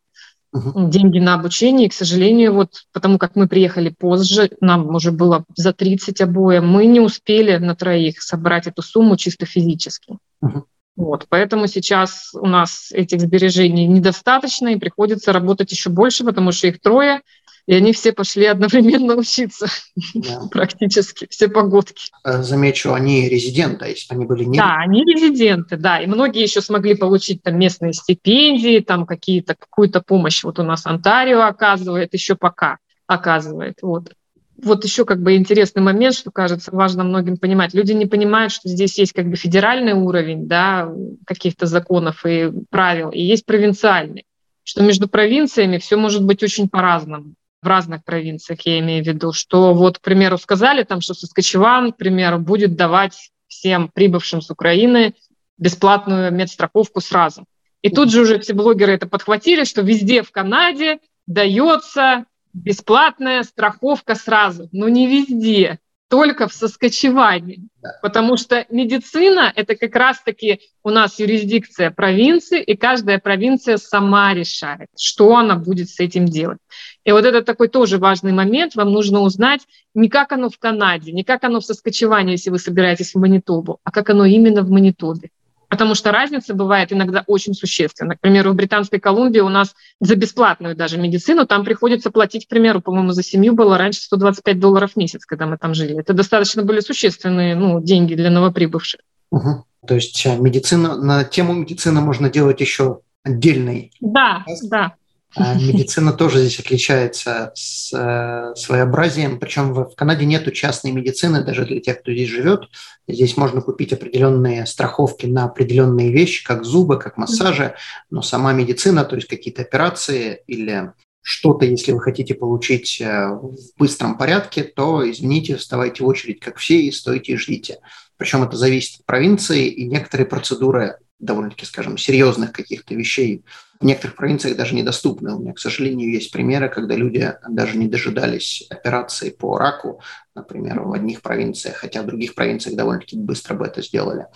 uh-huh. 0.55 0.91
деньги 0.91 1.19
на 1.19 1.35
обучение. 1.35 1.87
И, 1.87 1.91
к 1.91 1.95
сожалению, 1.95 2.55
вот 2.55 2.85
потому 2.93 3.19
как 3.19 3.37
мы 3.37 3.49
приехали 3.49 3.91
позже, 3.91 4.51
нам 4.61 4.95
уже 4.95 5.13
было 5.13 5.45
за 5.57 5.73
30 5.73 6.21
обоим, 6.21 6.69
мы 6.69 6.87
не 6.87 7.01
успели 7.01 7.57
на 7.57 7.75
троих 7.75 8.21
собрать 8.23 8.67
эту 8.67 8.83
сумму 8.83 9.17
чисто 9.17 9.47
физически. 9.47 10.17
Uh-huh. 10.45 10.65
Вот, 10.97 11.27
поэтому 11.31 11.67
сейчас 11.67 12.31
у 12.35 12.47
нас 12.47 12.93
этих 12.93 13.21
сбережений 13.21 13.87
недостаточно, 13.87 14.69
и 14.69 14.77
приходится 14.77 15.33
работать 15.33 15.73
еще 15.73 15.89
больше, 15.89 16.25
потому 16.25 16.53
что 16.53 16.67
их 16.67 16.81
трое, 16.81 17.23
и 17.71 17.75
они 17.75 17.93
все 17.93 18.13
пошли 18.13 18.47
одновременно 18.47 19.15
учиться 19.15 19.69
да. 20.13 20.41
практически, 20.51 21.29
все 21.31 21.47
погодки. 21.47 22.11
Э, 22.25 22.43
замечу, 22.43 22.93
они 22.93 23.29
резиденты, 23.29 23.85
если 23.85 24.13
они 24.13 24.27
были 24.27 24.43
не... 24.43 24.59
Да, 24.59 24.75
они 24.79 25.05
резиденты, 25.05 25.77
да, 25.77 26.01
и 26.01 26.09
многие 26.09 26.43
еще 26.43 26.63
смогли 26.63 26.97
получить 26.97 27.45
там 27.45 27.57
местные 27.57 27.93
стипендии, 27.93 28.81
там 28.81 29.07
какие-то, 29.07 29.55
какую-то 29.55 30.01
помощь. 30.01 30.43
Вот 30.43 30.59
у 30.59 30.65
нас 30.65 30.85
Онтарио 30.85 31.43
оказывает, 31.43 32.13
еще 32.13 32.35
пока 32.35 32.79
оказывает. 33.07 33.79
Вот 33.83 34.15
вот 34.63 34.85
еще 34.85 35.05
как 35.05 35.23
бы 35.23 35.37
интересный 35.37 35.81
момент, 35.81 36.17
что 36.17 36.33
кажется 36.33 36.73
важно 36.75 37.05
многим 37.05 37.37
понимать. 37.37 37.73
Люди 37.73 37.93
не 37.93 38.07
понимают, 38.07 38.53
что 38.53 38.69
здесь 38.69 38.99
есть 38.99 39.13
как 39.13 39.31
бы 39.31 39.37
федеральный 39.37 39.93
уровень 39.93 40.49
да, 40.49 40.93
каких-то 41.25 41.67
законов 41.67 42.27
и 42.27 42.51
правил, 42.69 43.11
и 43.11 43.23
есть 43.23 43.47
провинциальный. 43.47 44.27
Что 44.65 44.83
между 44.83 45.09
провинциями 45.09 45.79
все 45.79 45.97
может 45.97 46.25
быть 46.25 46.43
очень 46.43 46.69
по-разному. 46.69 47.35
В 47.63 47.67
разных 47.67 48.05
провинциях 48.05 48.61
я 48.63 48.79
имею 48.79 49.05
в 49.05 49.07
виду, 49.07 49.33
что 49.33 49.75
вот, 49.75 49.99
к 49.99 50.01
примеру, 50.01 50.39
сказали 50.39 50.83
там, 50.83 51.01
что 51.01 51.13
Соскочеван, 51.13 51.93
к 51.93 51.97
примеру, 51.97 52.39
будет 52.39 52.75
давать 52.75 53.31
всем 53.49 53.89
прибывшим 53.89 54.41
с 54.41 54.51
Украины 54.51 55.15
бесплатную 55.59 56.33
медстраховку 56.33 57.01
сразу. 57.01 57.45
И 57.83 57.91
тут 57.91 58.11
же 58.11 58.23
уже 58.23 58.39
все 58.39 58.55
блогеры 58.55 58.93
это 58.93 59.07
подхватили, 59.07 59.65
что 59.65 59.83
везде 59.83 60.23
в 60.23 60.31
Канаде 60.31 61.01
дается 61.27 62.25
бесплатная 62.53 63.43
страховка 63.43 64.15
сразу, 64.15 64.69
но 64.73 64.89
не 64.89 65.07
везде, 65.07 65.79
только 66.11 66.49
в 66.49 66.53
соскочевании. 66.53 67.69
Да. 67.81 67.93
Потому 68.03 68.37
что 68.37 68.67
медицина– 68.69 69.53
это 69.57 69.77
как 69.77 69.95
раз-таки 69.95 70.61
у 70.83 70.91
нас 70.91 71.21
юрисдикция 71.21 71.93
провинции, 71.93 72.61
и 72.61 72.77
каждая 72.77 73.21
провинция 73.21 73.77
сама 73.77 74.35
решает, 74.35 74.89
что 74.99 75.37
она 75.37 75.55
будет 75.55 75.89
с 75.89 76.01
этим 76.01 76.27
делать. 76.27 76.59
И 77.05 77.13
вот 77.13 77.25
это 77.25 77.43
такой 77.43 77.69
тоже 77.69 77.99
важный 77.99 78.33
момент. 78.33 78.75
Вам 78.75 78.91
нужно 78.91 79.21
узнать 79.21 79.61
не 79.95 80.09
как 80.09 80.33
оно 80.33 80.51
в 80.51 80.59
Канаде, 80.59 81.13
не 81.13 81.23
как 81.23 81.45
оно 81.45 81.61
в 81.61 81.65
Соскочевании, 81.65 82.33
если 82.33 82.51
вы 82.51 82.59
собираетесь 82.59 83.15
в 83.15 83.19
Манитобу, 83.19 83.79
а 83.85 83.93
как 83.93 84.11
оно 84.11 84.25
именно 84.25 84.63
в 84.63 84.71
Манитобе 84.71 85.31
потому 85.71 85.95
что 85.95 86.11
разница 86.11 86.53
бывает 86.53 86.93
иногда 86.93 87.25
очень 87.27 87.55
существенна. 87.55 88.17
К 88.17 88.21
примеру, 88.21 88.53
в 88.53 88.57
Британской 88.57 89.01
Колумбии 89.01 89.41
у 89.41 89.49
нас 89.49 89.75
за 90.01 90.17
бесплатную 90.17 90.77
даже 90.77 90.99
медицину 90.99 91.47
там 91.47 91.65
приходится 91.65 92.11
платить, 92.11 92.47
к 92.47 92.49
примеру, 92.49 92.83
по-моему, 92.83 93.13
за 93.13 93.23
семью 93.23 93.55
было 93.55 93.79
раньше 93.79 94.03
125 94.03 94.59
долларов 94.59 94.93
в 94.93 94.97
месяц, 94.97 95.25
когда 95.25 95.47
мы 95.47 95.57
там 95.57 95.73
жили. 95.73 95.99
Это 95.99 96.13
достаточно 96.13 96.63
были 96.63 96.81
существенные 96.81 97.55
ну, 97.55 97.81
деньги 97.81 98.15
для 98.15 98.31
новоприбывших. 98.31 99.01
Угу. 99.31 99.65
То 99.87 99.95
есть 99.95 100.27
э, 100.27 100.37
медицина, 100.37 100.97
на 100.97 101.25
тему 101.25 101.55
медицины 101.55 102.01
можно 102.01 102.29
делать 102.29 102.61
еще 102.61 103.01
отдельный. 103.23 103.93
Да, 104.01 104.45
да. 104.65 104.95
А 105.37 105.55
медицина 105.55 106.13
тоже 106.13 106.41
здесь 106.41 106.59
отличается 106.59 107.53
с 107.55 107.93
э, 107.93 108.55
своеобразием, 108.57 109.39
причем 109.39 109.73
в 109.73 109.95
Канаде 109.95 110.25
нет 110.25 110.53
частной 110.53 110.91
медицины, 110.91 111.45
даже 111.45 111.65
для 111.65 111.81
тех, 111.81 112.01
кто 112.01 112.13
здесь 112.13 112.29
живет. 112.29 112.69
Здесь 113.07 113.37
можно 113.37 113.61
купить 113.61 113.93
определенные 113.93 114.67
страховки 114.67 115.27
на 115.27 115.45
определенные 115.45 116.11
вещи, 116.11 116.45
как 116.45 116.65
зубы, 116.65 116.99
как 116.99 117.17
массажи, 117.17 117.75
но 118.11 118.23
сама 118.23 118.53
медицина, 118.53 119.05
то 119.05 119.15
есть 119.15 119.29
какие-то 119.29 119.63
операции 119.63 120.43
или 120.49 120.93
что-то, 121.23 121.65
если 121.65 121.93
вы 121.93 122.01
хотите 122.01 122.35
получить 122.35 123.01
э, 123.01 123.29
в 123.29 123.57
быстром 123.79 124.19
порядке, 124.19 124.65
то, 124.65 125.09
извините, 125.09 125.57
вставайте 125.57 126.03
в 126.03 126.09
очередь, 126.09 126.41
как 126.41 126.57
все, 126.57 126.81
и 126.81 126.91
стойте 126.91 127.33
и 127.33 127.37
ждите. 127.37 127.79
Причем 128.17 128.43
это 128.43 128.57
зависит 128.57 129.01
от 129.01 129.07
провинции, 129.07 129.69
и 129.69 129.85
некоторые 129.87 130.27
процедуры 130.27 130.99
довольно-таки, 131.21 131.67
скажем, 131.67 131.99
серьезных 131.99 132.53
каких-то 132.53 132.95
вещей 132.95 133.45
в 133.81 133.85
некоторых 133.85 134.17
провинциях 134.17 134.57
даже 134.57 134.75
недоступны. 134.75 135.35
У 135.35 135.41
меня, 135.41 135.55
к 135.55 135.59
сожалению, 135.59 136.13
есть 136.13 136.31
примеры, 136.31 136.69
когда 136.69 136.95
люди 136.95 137.35
даже 137.49 137.79
не 137.79 137.89
дожидались 137.89 138.67
операции 138.69 139.31
по 139.31 139.57
раку, 139.57 140.03
например, 140.35 140.81
в 140.81 140.93
одних 140.93 141.23
провинциях, 141.23 141.77
хотя 141.77 142.03
в 142.03 142.07
других 142.07 142.35
провинциях 142.35 142.77
довольно-таки 142.77 143.17
быстро 143.17 143.55
бы 143.55 143.65
это 143.65 143.81
сделали. 143.81 144.27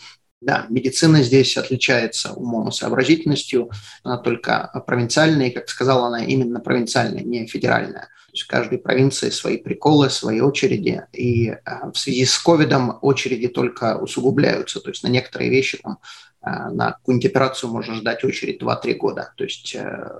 Да, 0.44 0.66
медицина 0.68 1.22
здесь 1.22 1.56
отличается 1.56 2.32
умом 2.32 2.68
и 2.68 2.72
сообразительностью, 2.72 3.70
она 4.02 4.18
только 4.18 4.70
провинциальная, 4.86 5.48
и, 5.48 5.50
как 5.50 5.68
сказала 5.68 6.08
она, 6.08 6.24
именно 6.24 6.60
провинциальная, 6.60 7.22
не 7.22 7.46
федеральная. 7.46 8.02
То 8.02 8.32
есть 8.32 8.44
в 8.44 8.48
каждой 8.48 8.78
провинции 8.78 9.30
свои 9.30 9.56
приколы, 9.56 10.10
свои 10.10 10.40
очереди, 10.40 11.02
и 11.12 11.50
а, 11.50 11.90
в 11.92 11.96
связи 11.96 12.24
с 12.24 12.36
ковидом 12.38 12.98
очереди 13.00 13.48
только 13.48 13.96
усугубляются, 13.96 14.80
то 14.80 14.90
есть 14.90 15.02
на 15.02 15.08
некоторые 15.08 15.50
вещи 15.50 15.78
там 15.82 15.98
Э, 16.44 16.68
на 16.70 16.92
какую-нибудь 16.92 17.30
операцию 17.30 17.70
можно 17.70 17.94
ждать 17.94 18.24
очередь 18.24 18.62
2-3 18.62 18.94
года. 18.94 19.32
То 19.36 19.44
есть 19.44 19.74
э, 19.74 20.10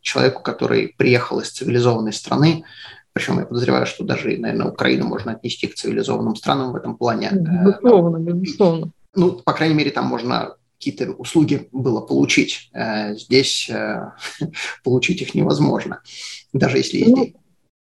человеку, 0.00 0.42
который 0.42 0.94
приехал 0.96 1.40
из 1.40 1.50
цивилизованной 1.50 2.12
страны, 2.12 2.64
причем 3.12 3.38
я 3.40 3.44
подозреваю, 3.44 3.86
что 3.86 4.04
даже, 4.04 4.36
наверное, 4.38 4.68
Украину 4.68 5.06
можно 5.06 5.32
отнести 5.32 5.66
к 5.66 5.74
цивилизованным 5.74 6.36
странам 6.36 6.72
в 6.72 6.76
этом 6.76 6.96
плане. 6.96 7.30
Э, 7.32 7.64
безусловно, 7.64 8.18
безусловно. 8.18 8.90
Ну, 9.14 9.32
по 9.32 9.52
крайней 9.52 9.74
мере, 9.74 9.90
там 9.90 10.06
можно 10.06 10.56
какие-то 10.78 11.12
услуги 11.12 11.68
было 11.70 12.00
получить. 12.00 12.70
Здесь 13.10 13.70
получить 14.84 15.22
их 15.22 15.34
невозможно, 15.34 16.02
даже 16.52 16.78
если 16.78 16.98
есть 16.98 17.16
ну, 17.16 17.32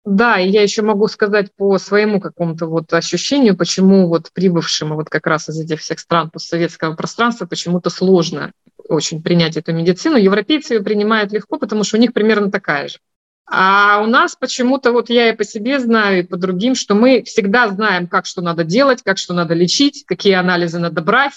да, 0.08 0.40
и 0.40 0.50
я 0.50 0.62
еще 0.62 0.84
могу 0.84 1.10
сказать 1.10 1.54
по 1.58 1.78
своему 1.78 2.22
какому-то 2.22 2.66
вот 2.66 2.94
ощущению, 2.94 3.58
почему 3.58 4.08
вот 4.08 4.32
прибывшим 4.32 4.96
вот 4.96 5.10
как 5.10 5.28
раз 5.28 5.50
из 5.50 5.60
этих 5.60 5.82
всех 5.82 6.00
стран 6.00 6.30
постсоветского 6.30 6.96
пространства 6.96 7.46
почему-то 7.46 7.90
сложно 7.90 8.54
очень 8.88 9.22
принять 9.22 9.58
эту 9.58 9.74
медицину. 9.74 10.16
Европейцы 10.16 10.76
ее 10.76 10.82
принимают 10.82 11.34
легко, 11.34 11.60
потому 11.60 11.84
что 11.84 11.98
у 11.98 12.00
них 12.00 12.14
примерно 12.14 12.50
такая 12.50 12.88
же. 12.88 13.00
А 13.50 14.02
у 14.04 14.08
нас 14.08 14.36
почему-то, 14.36 14.92
вот 14.92 15.10
я 15.10 15.30
и 15.30 15.36
по 15.36 15.46
себе 15.46 15.80
знаю, 15.80 16.20
и 16.20 16.24
по 16.24 16.36
другим, 16.36 16.76
что 16.76 16.96
мы 16.96 17.24
всегда 17.24 17.70
знаем, 17.70 18.08
как 18.08 18.26
что 18.26 18.42
надо 18.42 18.66
делать, 18.66 19.04
как 19.04 19.18
что 19.18 19.34
надо 19.34 19.54
лечить, 19.54 20.04
какие 20.06 20.34
анализы 20.34 20.80
надо 20.80 21.02
брать, 21.02 21.34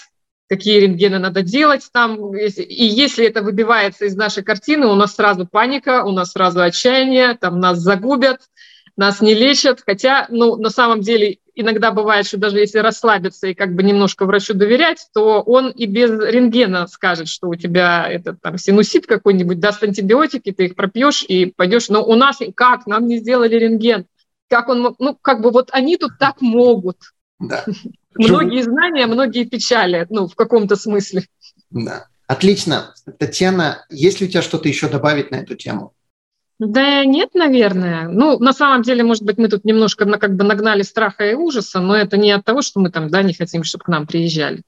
какие 0.49 0.81
рентгены 0.81 1.19
надо 1.19 1.41
делать 1.41 1.87
там. 1.93 2.35
И 2.35 2.85
если 2.85 3.25
это 3.25 3.41
выбивается 3.41 4.05
из 4.05 4.15
нашей 4.17 4.43
картины, 4.43 4.87
у 4.87 4.95
нас 4.95 5.15
сразу 5.15 5.47
паника, 5.47 6.03
у 6.03 6.11
нас 6.11 6.31
сразу 6.31 6.61
отчаяние, 6.61 7.35
там 7.35 7.61
нас 7.61 7.79
загубят, 7.79 8.41
нас 8.97 9.21
не 9.21 9.33
лечат, 9.33 9.81
хотя, 9.85 10.27
ну, 10.29 10.57
на 10.57 10.69
самом 10.69 10.99
деле, 10.99 11.37
иногда 11.55 11.91
бывает, 11.91 12.25
что 12.25 12.37
даже 12.37 12.59
если 12.59 12.79
расслабиться 12.79 13.47
и 13.47 13.53
как 13.53 13.73
бы 13.73 13.83
немножко 13.83 14.25
врачу 14.25 14.53
доверять, 14.53 15.07
то 15.13 15.41
он 15.41 15.69
и 15.69 15.85
без 15.85 16.11
рентгена 16.11 16.87
скажет, 16.87 17.27
что 17.27 17.47
у 17.49 17.55
тебя 17.55 18.07
этот 18.09 18.41
там 18.41 18.57
синусит 18.57 19.07
какой-нибудь, 19.07 19.59
даст 19.59 19.83
антибиотики, 19.83 20.51
ты 20.51 20.65
их 20.65 20.75
пропьешь 20.75 21.23
и 21.27 21.47
пойдешь. 21.47 21.89
Но 21.89 22.03
у 22.03 22.15
нас 22.15 22.39
как? 22.55 22.87
Нам 22.87 23.07
не 23.07 23.17
сделали 23.17 23.55
рентген. 23.55 24.05
Как 24.49 24.69
он, 24.69 24.95
ну, 24.99 25.17
как 25.21 25.41
бы 25.41 25.51
вот 25.51 25.69
они 25.71 25.97
тут 25.97 26.17
так 26.19 26.41
могут. 26.41 26.97
Да. 27.39 27.65
Многие 28.15 28.61
знания, 28.61 29.07
многие 29.07 29.45
печали, 29.45 30.05
ну, 30.09 30.27
в 30.27 30.35
каком-то 30.35 30.75
смысле. 30.75 31.23
Да. 31.69 32.07
Отлично. 32.27 32.93
Татьяна, 33.19 33.85
есть 33.89 34.21
ли 34.21 34.27
у 34.27 34.29
тебя 34.29 34.41
что-то 34.41 34.67
еще 34.67 34.87
добавить 34.87 35.31
на 35.31 35.35
эту 35.35 35.55
тему? 35.55 35.93
Да 36.61 37.03
нет, 37.05 37.33
наверное. 37.33 38.07
Ну, 38.07 38.37
на 38.37 38.53
самом 38.53 38.83
деле, 38.83 39.03
может 39.03 39.23
быть, 39.23 39.39
мы 39.39 39.47
тут 39.47 39.65
немножко 39.65 40.05
как 40.05 40.35
бы 40.35 40.43
нагнали 40.43 40.83
страха 40.83 41.25
и 41.27 41.33
ужаса, 41.33 41.79
но 41.79 41.95
это 41.95 42.17
не 42.17 42.31
от 42.31 42.45
того, 42.45 42.61
что 42.61 42.79
мы 42.79 42.91
там, 42.91 43.09
да, 43.09 43.23
не 43.23 43.33
хотим, 43.33 43.63
чтобы 43.63 43.83
к 43.83 43.87
нам 43.87 44.05
приезжали. 44.05 44.61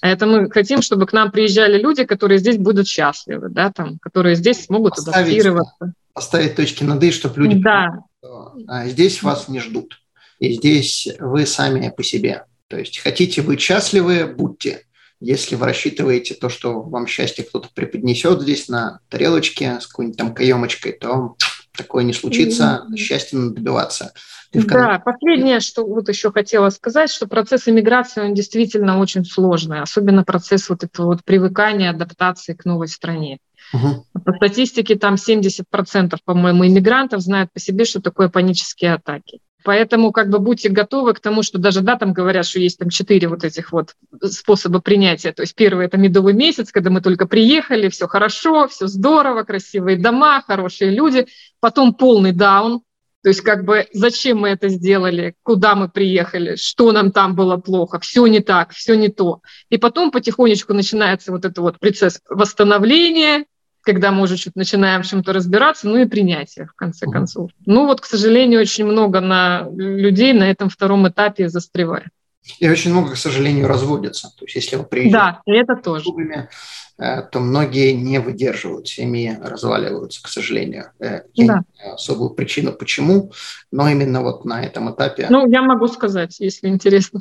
А 0.00 0.08
это 0.08 0.24
мы 0.24 0.50
хотим, 0.50 0.80
чтобы 0.80 1.06
к 1.06 1.12
нам 1.12 1.30
приезжали 1.30 1.78
люди, 1.78 2.04
которые 2.04 2.38
здесь 2.38 2.56
будут 2.56 2.88
счастливы, 2.88 3.50
да, 3.50 3.70
там, 3.70 3.98
которые 3.98 4.34
здесь 4.34 4.64
смогут 4.64 4.96
поставить, 4.96 5.26
адаптироваться. 5.26 5.92
Поставить 6.14 6.56
точки 6.56 6.84
над 6.84 7.04
«и», 7.04 7.10
чтобы 7.10 7.42
люди 7.42 7.60
да. 7.62 8.04
поняли, 8.22 8.64
а 8.66 8.86
здесь 8.86 9.22
вас 9.22 9.48
не 9.48 9.60
ждут. 9.60 10.00
И 10.38 10.54
здесь 10.54 11.06
вы 11.20 11.44
сами 11.44 11.92
по 11.94 12.02
себе. 12.02 12.44
То 12.68 12.78
есть 12.78 12.98
хотите 12.98 13.42
быть 13.42 13.60
счастливы, 13.60 14.24
будьте. 14.26 14.86
Если 15.20 15.54
вы 15.54 15.66
рассчитываете 15.66 16.34
то, 16.34 16.48
что 16.48 16.82
вам 16.82 17.06
счастье 17.06 17.44
кто-то 17.44 17.68
преподнесет 17.74 18.42
здесь 18.42 18.68
на 18.68 19.00
тарелочке 19.08 19.80
с 19.80 19.86
какой-нибудь 19.86 20.18
там 20.18 20.34
каемочкой, 20.34 20.92
то 20.92 21.36
такое 21.76 22.04
не 22.04 22.12
случится, 22.12 22.86
mm-hmm. 22.90 22.96
счастья 22.96 23.38
надо 23.38 23.54
добиваться. 23.54 24.12
Ты 24.52 24.62
да, 24.64 24.98
последнее, 24.98 25.60
что 25.60 25.84
вот 25.86 26.08
еще 26.08 26.30
хотела 26.30 26.70
сказать, 26.70 27.10
что 27.10 27.26
процесс 27.26 27.68
иммиграции, 27.68 28.22
он 28.22 28.34
действительно 28.34 28.98
очень 28.98 29.24
сложный, 29.24 29.80
особенно 29.80 30.24
процесс 30.24 30.68
вот 30.68 30.84
этого 30.84 31.06
вот 31.06 31.24
привыкания, 31.24 31.90
адаптации 31.90 32.54
к 32.54 32.64
новой 32.64 32.88
стране. 32.88 33.38
Угу. 33.72 34.06
По 34.24 34.32
статистике 34.34 34.96
там 34.96 35.14
70%, 35.14 36.16
по-моему, 36.24 36.66
иммигрантов 36.66 37.20
знают 37.20 37.52
по 37.52 37.60
себе, 37.60 37.84
что 37.84 38.00
такое 38.00 38.28
панические 38.28 38.94
атаки. 38.94 39.40
Поэтому 39.66 40.12
как 40.12 40.30
бы 40.30 40.38
будьте 40.38 40.68
готовы 40.68 41.12
к 41.12 41.18
тому, 41.18 41.42
что 41.42 41.58
даже, 41.58 41.80
да, 41.80 41.96
там 41.96 42.12
говорят, 42.12 42.46
что 42.46 42.60
есть 42.60 42.78
там 42.78 42.88
четыре 42.88 43.26
вот 43.26 43.42
этих 43.42 43.72
вот 43.72 43.96
способа 44.22 44.80
принятия. 44.80 45.32
То 45.32 45.42
есть 45.42 45.56
первый– 45.56 45.86
это 45.86 45.96
медовый 45.96 46.34
месяц, 46.34 46.70
когда 46.70 46.88
мы 46.88 47.00
только 47.00 47.26
приехали, 47.26 47.88
все 47.88 48.06
хорошо, 48.06 48.68
все 48.68 48.86
здорово, 48.86 49.42
красивые 49.42 49.96
дома, 49.96 50.40
хорошие 50.46 50.92
люди. 50.92 51.26
Потом 51.58 51.94
полный 51.94 52.30
даун, 52.30 52.82
то 53.24 53.30
есть 53.30 53.40
как 53.40 53.64
бы 53.64 53.88
зачем 53.92 54.38
мы 54.38 54.50
это 54.50 54.68
сделали, 54.68 55.34
куда 55.42 55.74
мы 55.74 55.88
приехали, 55.88 56.54
что 56.54 56.92
нам 56.92 57.10
там 57.10 57.34
было 57.34 57.56
плохо, 57.56 57.98
все 57.98 58.24
не 58.28 58.38
так, 58.38 58.70
все 58.70 58.94
не 58.94 59.08
то. 59.08 59.40
И 59.68 59.78
потом 59.78 60.12
потихонечку 60.12 60.74
начинается 60.74 61.32
вот 61.32 61.44
этот 61.44 61.58
вот 61.58 61.80
процесс 61.80 62.20
восстановления, 62.30 63.46
когда 63.86 64.10
мы 64.10 64.24
уже 64.24 64.36
чуть 64.36 64.56
начинаем 64.56 65.02
в 65.02 65.06
чем-то 65.06 65.32
разбираться, 65.32 65.88
ну 65.88 65.96
и 65.96 66.06
принятие, 66.06 66.66
в 66.66 66.72
конце 66.72 67.06
концов. 67.06 67.52
Ну 67.64 67.86
вот, 67.86 68.00
к 68.00 68.04
сожалению, 68.04 68.60
очень 68.60 68.84
много 68.84 69.20
на 69.20 69.68
людей 69.70 70.32
на 70.32 70.50
этом 70.50 70.68
втором 70.68 71.08
этапе 71.08 71.48
застревает. 71.48 72.08
И 72.58 72.68
очень 72.68 72.90
много, 72.90 73.12
к 73.12 73.16
сожалению, 73.16 73.68
разводятся. 73.68 74.28
То 74.36 74.44
есть 74.44 74.56
если 74.56 74.76
вы 74.76 74.84
приезжаете 74.84 75.38
да, 75.46 75.52
это 75.52 75.76
тоже. 75.76 76.04
Клубами, 76.04 76.48
э, 76.98 77.22
то 77.22 77.40
многие 77.40 77.92
не 77.92 78.18
выдерживают, 78.20 78.88
семьи 78.88 79.36
разваливаются, 79.40 80.22
к 80.22 80.28
сожалению. 80.28 80.90
Э, 81.00 81.22
я 81.34 81.46
да. 81.46 81.64
не 81.74 81.92
особую 81.92 82.30
причину, 82.30 82.72
почему, 82.72 83.32
но 83.70 83.88
именно 83.88 84.20
вот 84.20 84.44
на 84.44 84.64
этом 84.64 84.92
этапе... 84.92 85.26
Ну, 85.30 85.48
я 85.48 85.62
могу 85.62 85.86
сказать, 85.88 86.38
если 86.40 86.68
интересно. 86.68 87.20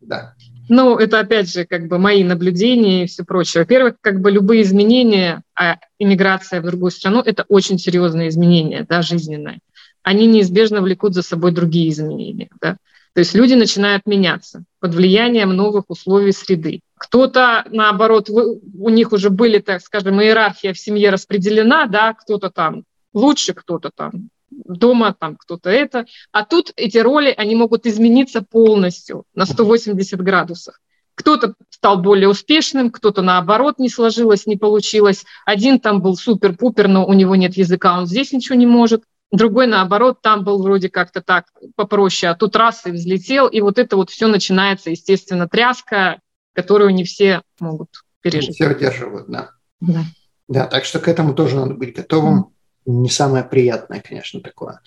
Да. 0.00 0.34
Ну, 0.68 0.98
это 0.98 1.20
опять 1.20 1.50
же 1.50 1.64
как 1.64 1.88
бы 1.88 1.98
мои 1.98 2.22
наблюдения 2.22 3.04
и 3.04 3.06
все 3.06 3.24
прочее. 3.24 3.62
Во-первых, 3.62 3.94
как 4.00 4.20
бы 4.20 4.30
любые 4.30 4.62
изменения, 4.62 5.42
а 5.54 5.78
иммиграция 5.98 6.60
в 6.60 6.64
другую 6.64 6.90
страну– 6.90 7.22
это 7.24 7.44
очень 7.48 7.78
серьезные 7.78 8.28
изменения, 8.28 8.84
да, 8.88 9.02
жизненные. 9.02 9.58
Они 10.02 10.26
неизбежно 10.26 10.82
влекут 10.82 11.14
за 11.14 11.22
собой 11.22 11.52
другие 11.52 11.88
изменения, 11.90 12.48
да. 12.60 12.76
То 13.14 13.20
есть 13.20 13.34
люди 13.34 13.54
начинают 13.54 14.06
меняться 14.06 14.64
под 14.80 14.94
влиянием 14.94 15.50
новых 15.50 15.84
условий 15.88 16.32
среды. 16.32 16.80
Кто-то, 16.96 17.64
наоборот, 17.70 18.28
у 18.30 18.88
них 18.90 19.12
уже 19.12 19.30
были, 19.30 19.58
так 19.58 19.80
скажем, 19.80 20.20
иерархия 20.20 20.72
в 20.72 20.78
семье 20.78 21.10
распределена, 21.10 21.86
да, 21.86 22.14
кто-то 22.14 22.50
там 22.50 22.84
лучше, 23.12 23.54
кто-то 23.54 23.90
там 23.94 24.28
дома 24.64 25.14
там 25.18 25.36
кто-то 25.36 25.70
это. 25.70 26.06
А 26.32 26.44
тут 26.44 26.72
эти 26.76 26.98
роли, 26.98 27.32
они 27.36 27.54
могут 27.54 27.86
измениться 27.86 28.42
полностью 28.42 29.24
на 29.34 29.46
180 29.46 30.20
градусов. 30.20 30.74
Кто-то 31.14 31.54
стал 31.70 31.98
более 31.98 32.28
успешным, 32.28 32.90
кто-то 32.90 33.22
наоборот 33.22 33.78
не 33.78 33.88
сложилось, 33.88 34.46
не 34.46 34.56
получилось. 34.56 35.24
Один 35.44 35.80
там 35.80 36.00
был 36.00 36.16
супер-пупер, 36.16 36.86
но 36.86 37.06
у 37.06 37.12
него 37.12 37.34
нет 37.34 37.56
языка, 37.56 37.98
он 37.98 38.06
здесь 38.06 38.32
ничего 38.32 38.54
не 38.54 38.66
может. 38.66 39.02
Другой, 39.30 39.66
наоборот, 39.66 40.22
там 40.22 40.42
был 40.44 40.62
вроде 40.62 40.88
как-то 40.88 41.20
так 41.20 41.46
попроще, 41.74 42.30
а 42.30 42.34
тут 42.34 42.56
раз 42.56 42.86
и 42.86 42.92
взлетел, 42.92 43.46
и 43.46 43.60
вот 43.60 43.78
это 43.78 43.96
вот 43.96 44.10
все 44.10 44.26
начинается, 44.26 44.90
естественно, 44.90 45.48
тряска, 45.48 46.20
которую 46.54 46.94
не 46.94 47.04
все 47.04 47.42
могут 47.60 47.88
пережить. 48.22 48.60
Не 48.60 48.66
все 48.66 48.70
удерживают, 48.70 49.28
да. 49.28 49.50
да. 49.80 50.04
Да, 50.48 50.66
так 50.66 50.84
что 50.84 50.98
к 50.98 51.08
этому 51.08 51.34
тоже 51.34 51.56
надо 51.56 51.74
быть 51.74 51.94
готовым 51.94 52.54
не 52.88 53.10
самое 53.10 53.44
приятное, 53.44 54.00
конечно, 54.00 54.40
такое. 54.40 54.80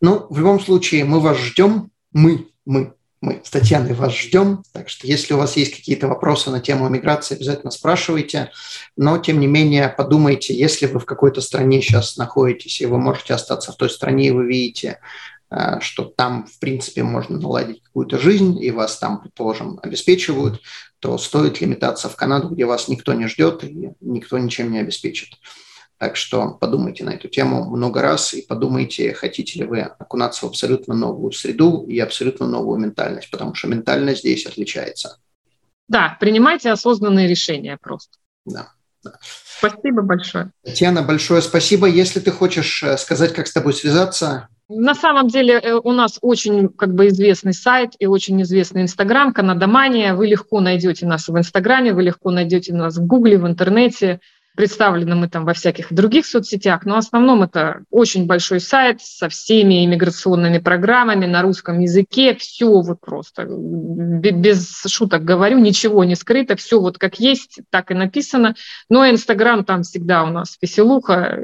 Но 0.00 0.26
в 0.28 0.38
любом 0.38 0.60
случае 0.60 1.04
мы 1.04 1.20
вас 1.20 1.38
ждем, 1.38 1.90
мы, 2.12 2.48
мы, 2.66 2.94
мы 3.22 3.40
с 3.42 3.48
Татьяной 3.48 3.94
вас 3.94 4.14
ждем, 4.14 4.62
так 4.72 4.90
что 4.90 5.06
если 5.06 5.32
у 5.32 5.38
вас 5.38 5.56
есть 5.56 5.74
какие-то 5.74 6.06
вопросы 6.06 6.50
на 6.50 6.60
тему 6.60 6.88
миграции, 6.90 7.36
обязательно 7.36 7.70
спрашивайте, 7.70 8.50
но 8.94 9.16
тем 9.16 9.40
не 9.40 9.46
менее 9.46 9.88
подумайте, 9.88 10.54
если 10.54 10.84
вы 10.84 11.00
в 11.00 11.06
какой-то 11.06 11.40
стране 11.40 11.80
сейчас 11.80 12.18
находитесь, 12.18 12.82
и 12.82 12.86
вы 12.86 12.98
можете 12.98 13.32
остаться 13.32 13.72
в 13.72 13.76
той 13.76 13.88
стране, 13.88 14.28
и 14.28 14.32
вы 14.32 14.46
видите, 14.46 14.98
э, 15.50 15.80
что 15.80 16.04
там, 16.04 16.46
в 16.46 16.58
принципе, 16.58 17.04
можно 17.04 17.38
наладить 17.38 17.82
какую-то 17.82 18.18
жизнь, 18.18 18.62
и 18.62 18.70
вас 18.70 18.98
там, 18.98 19.22
предположим, 19.22 19.80
обеспечивают, 19.82 20.60
то 20.98 21.16
стоит 21.16 21.62
ли 21.62 21.66
метаться 21.66 22.10
в 22.10 22.16
Канаду, 22.16 22.50
где 22.50 22.66
вас 22.66 22.88
никто 22.88 23.14
не 23.14 23.28
ждет 23.28 23.64
и 23.64 23.92
никто 24.02 24.36
ничем 24.36 24.70
не 24.70 24.80
обеспечит. 24.80 25.30
Так 26.00 26.16
что 26.16 26.52
подумайте 26.52 27.04
на 27.04 27.10
эту 27.10 27.28
тему 27.28 27.64
много 27.64 28.00
раз 28.00 28.32
и 28.32 28.40
подумайте, 28.40 29.12
хотите 29.12 29.58
ли 29.58 29.66
вы 29.66 29.80
окунаться 29.80 30.46
в 30.46 30.48
абсолютно 30.48 30.94
новую 30.94 31.30
среду 31.32 31.84
и 31.86 31.98
абсолютно 31.98 32.46
новую 32.46 32.80
ментальность, 32.80 33.30
потому 33.30 33.54
что 33.54 33.68
ментальность 33.68 34.20
здесь 34.20 34.46
отличается. 34.46 35.18
Да, 35.88 36.16
принимайте 36.18 36.70
осознанные 36.70 37.28
решения 37.28 37.76
просто. 37.78 38.16
Да. 38.46 38.68
да. 39.04 39.18
Спасибо 39.58 40.00
большое. 40.00 40.52
Татьяна, 40.64 41.02
большое 41.02 41.42
спасибо. 41.42 41.86
Если 41.86 42.20
ты 42.20 42.30
хочешь 42.30 42.82
э, 42.82 42.96
сказать, 42.96 43.34
как 43.34 43.46
с 43.46 43.52
тобой 43.52 43.74
связаться, 43.74 44.48
на 44.70 44.94
самом 44.94 45.28
деле 45.28 45.58
э, 45.58 45.74
у 45.74 45.92
нас 45.92 46.16
очень 46.22 46.70
как 46.70 46.94
бы 46.94 47.08
известный 47.08 47.52
сайт 47.52 47.90
и 47.98 48.06
очень 48.06 48.40
известный 48.40 48.80
Инстаграм, 48.80 49.34
Канадомания. 49.34 50.14
Вы 50.14 50.28
легко 50.28 50.60
найдете 50.60 51.04
нас 51.04 51.28
в 51.28 51.36
Инстаграме, 51.36 51.92
вы 51.92 52.04
легко 52.04 52.30
найдете 52.30 52.72
нас 52.72 52.96
в 52.96 53.04
Гугле, 53.04 53.36
в 53.36 53.46
интернете. 53.46 54.20
Представлены 54.60 55.14
мы 55.14 55.26
там 55.26 55.46
во 55.46 55.54
всяких 55.54 55.90
других 55.90 56.26
соцсетях, 56.26 56.84
но 56.84 56.96
в 56.96 56.98
основном 56.98 57.42
это 57.42 57.82
очень 57.90 58.26
большой 58.26 58.60
сайт 58.60 59.00
со 59.00 59.30
всеми 59.30 59.86
иммиграционными 59.86 60.58
программами 60.58 61.24
на 61.24 61.40
русском 61.40 61.80
языке. 61.80 62.34
Все 62.34 62.68
вот 62.68 63.00
просто, 63.00 63.46
без 63.46 64.82
шуток 64.86 65.24
говорю, 65.24 65.60
ничего 65.60 66.04
не 66.04 66.14
скрыто, 66.14 66.56
все 66.56 66.78
вот 66.78 66.98
как 66.98 67.18
есть, 67.18 67.60
так 67.70 67.90
и 67.90 67.94
написано. 67.94 68.54
Но 68.90 69.08
Инстаграм 69.08 69.64
там 69.64 69.82
всегда 69.82 70.24
у 70.24 70.26
нас 70.26 70.58
веселуха, 70.60 71.42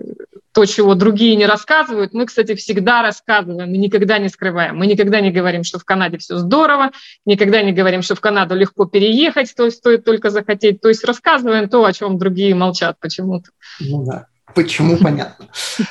то, 0.57 0.65
чего 0.65 0.95
другие 0.95 1.37
не 1.37 1.45
рассказывают, 1.45 2.15
мы, 2.15 2.25
кстати, 2.25 2.55
всегда 2.55 3.03
рассказываем, 3.03 3.71
мы 3.71 3.77
никогда 3.77 4.17
не 4.17 4.31
скрываем. 4.31 4.79
Мы 4.79 4.87
никогда 4.87 5.21
не 5.21 5.31
говорим, 5.31 5.65
что 5.65 5.79
в 5.79 5.85
Канаде 5.85 6.17
все 6.17 6.39
здорово, 6.39 6.93
никогда 7.27 7.61
не 7.61 7.73
говорим, 7.73 8.01
что 8.01 8.15
в 8.15 8.23
Канаду 8.23 8.55
легко 8.55 8.87
переехать, 8.87 9.55
то 9.55 9.67
есть 9.67 9.77
стоит 9.77 10.07
только 10.07 10.31
захотеть. 10.31 10.81
То 10.81 10.89
есть 10.89 11.05
рассказываем 11.05 11.69
то, 11.69 11.85
о 11.85 11.93
чем 11.93 12.17
другие 12.17 12.55
молчат 12.55 12.97
почему-то. 13.07 13.51
Ну 13.81 14.05
да, 14.05 14.27
почему, 14.55 14.97
понятно. 14.99 15.49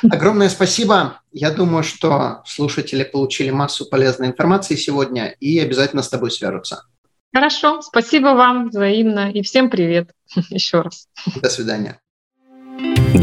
Огромное 0.10 0.50
спасибо. 0.50 1.22
Я 1.32 1.52
думаю, 1.52 1.84
что 1.84 2.44
слушатели 2.46 3.04
получили 3.04 3.50
массу 3.50 3.86
полезной 3.86 4.28
информации 4.28 4.76
сегодня 4.76 5.36
и 5.40 5.60
обязательно 5.60 6.04
с 6.04 6.10
тобой 6.10 6.32
свяжутся. 6.32 6.84
Хорошо, 7.34 7.82
спасибо 7.82 8.28
вам 8.28 8.70
взаимно 8.70 9.32
и 9.32 9.42
всем 9.42 9.70
привет 9.70 10.12
еще 10.50 10.82
раз. 10.82 11.08
До 11.42 11.50
свидания. 11.50 12.00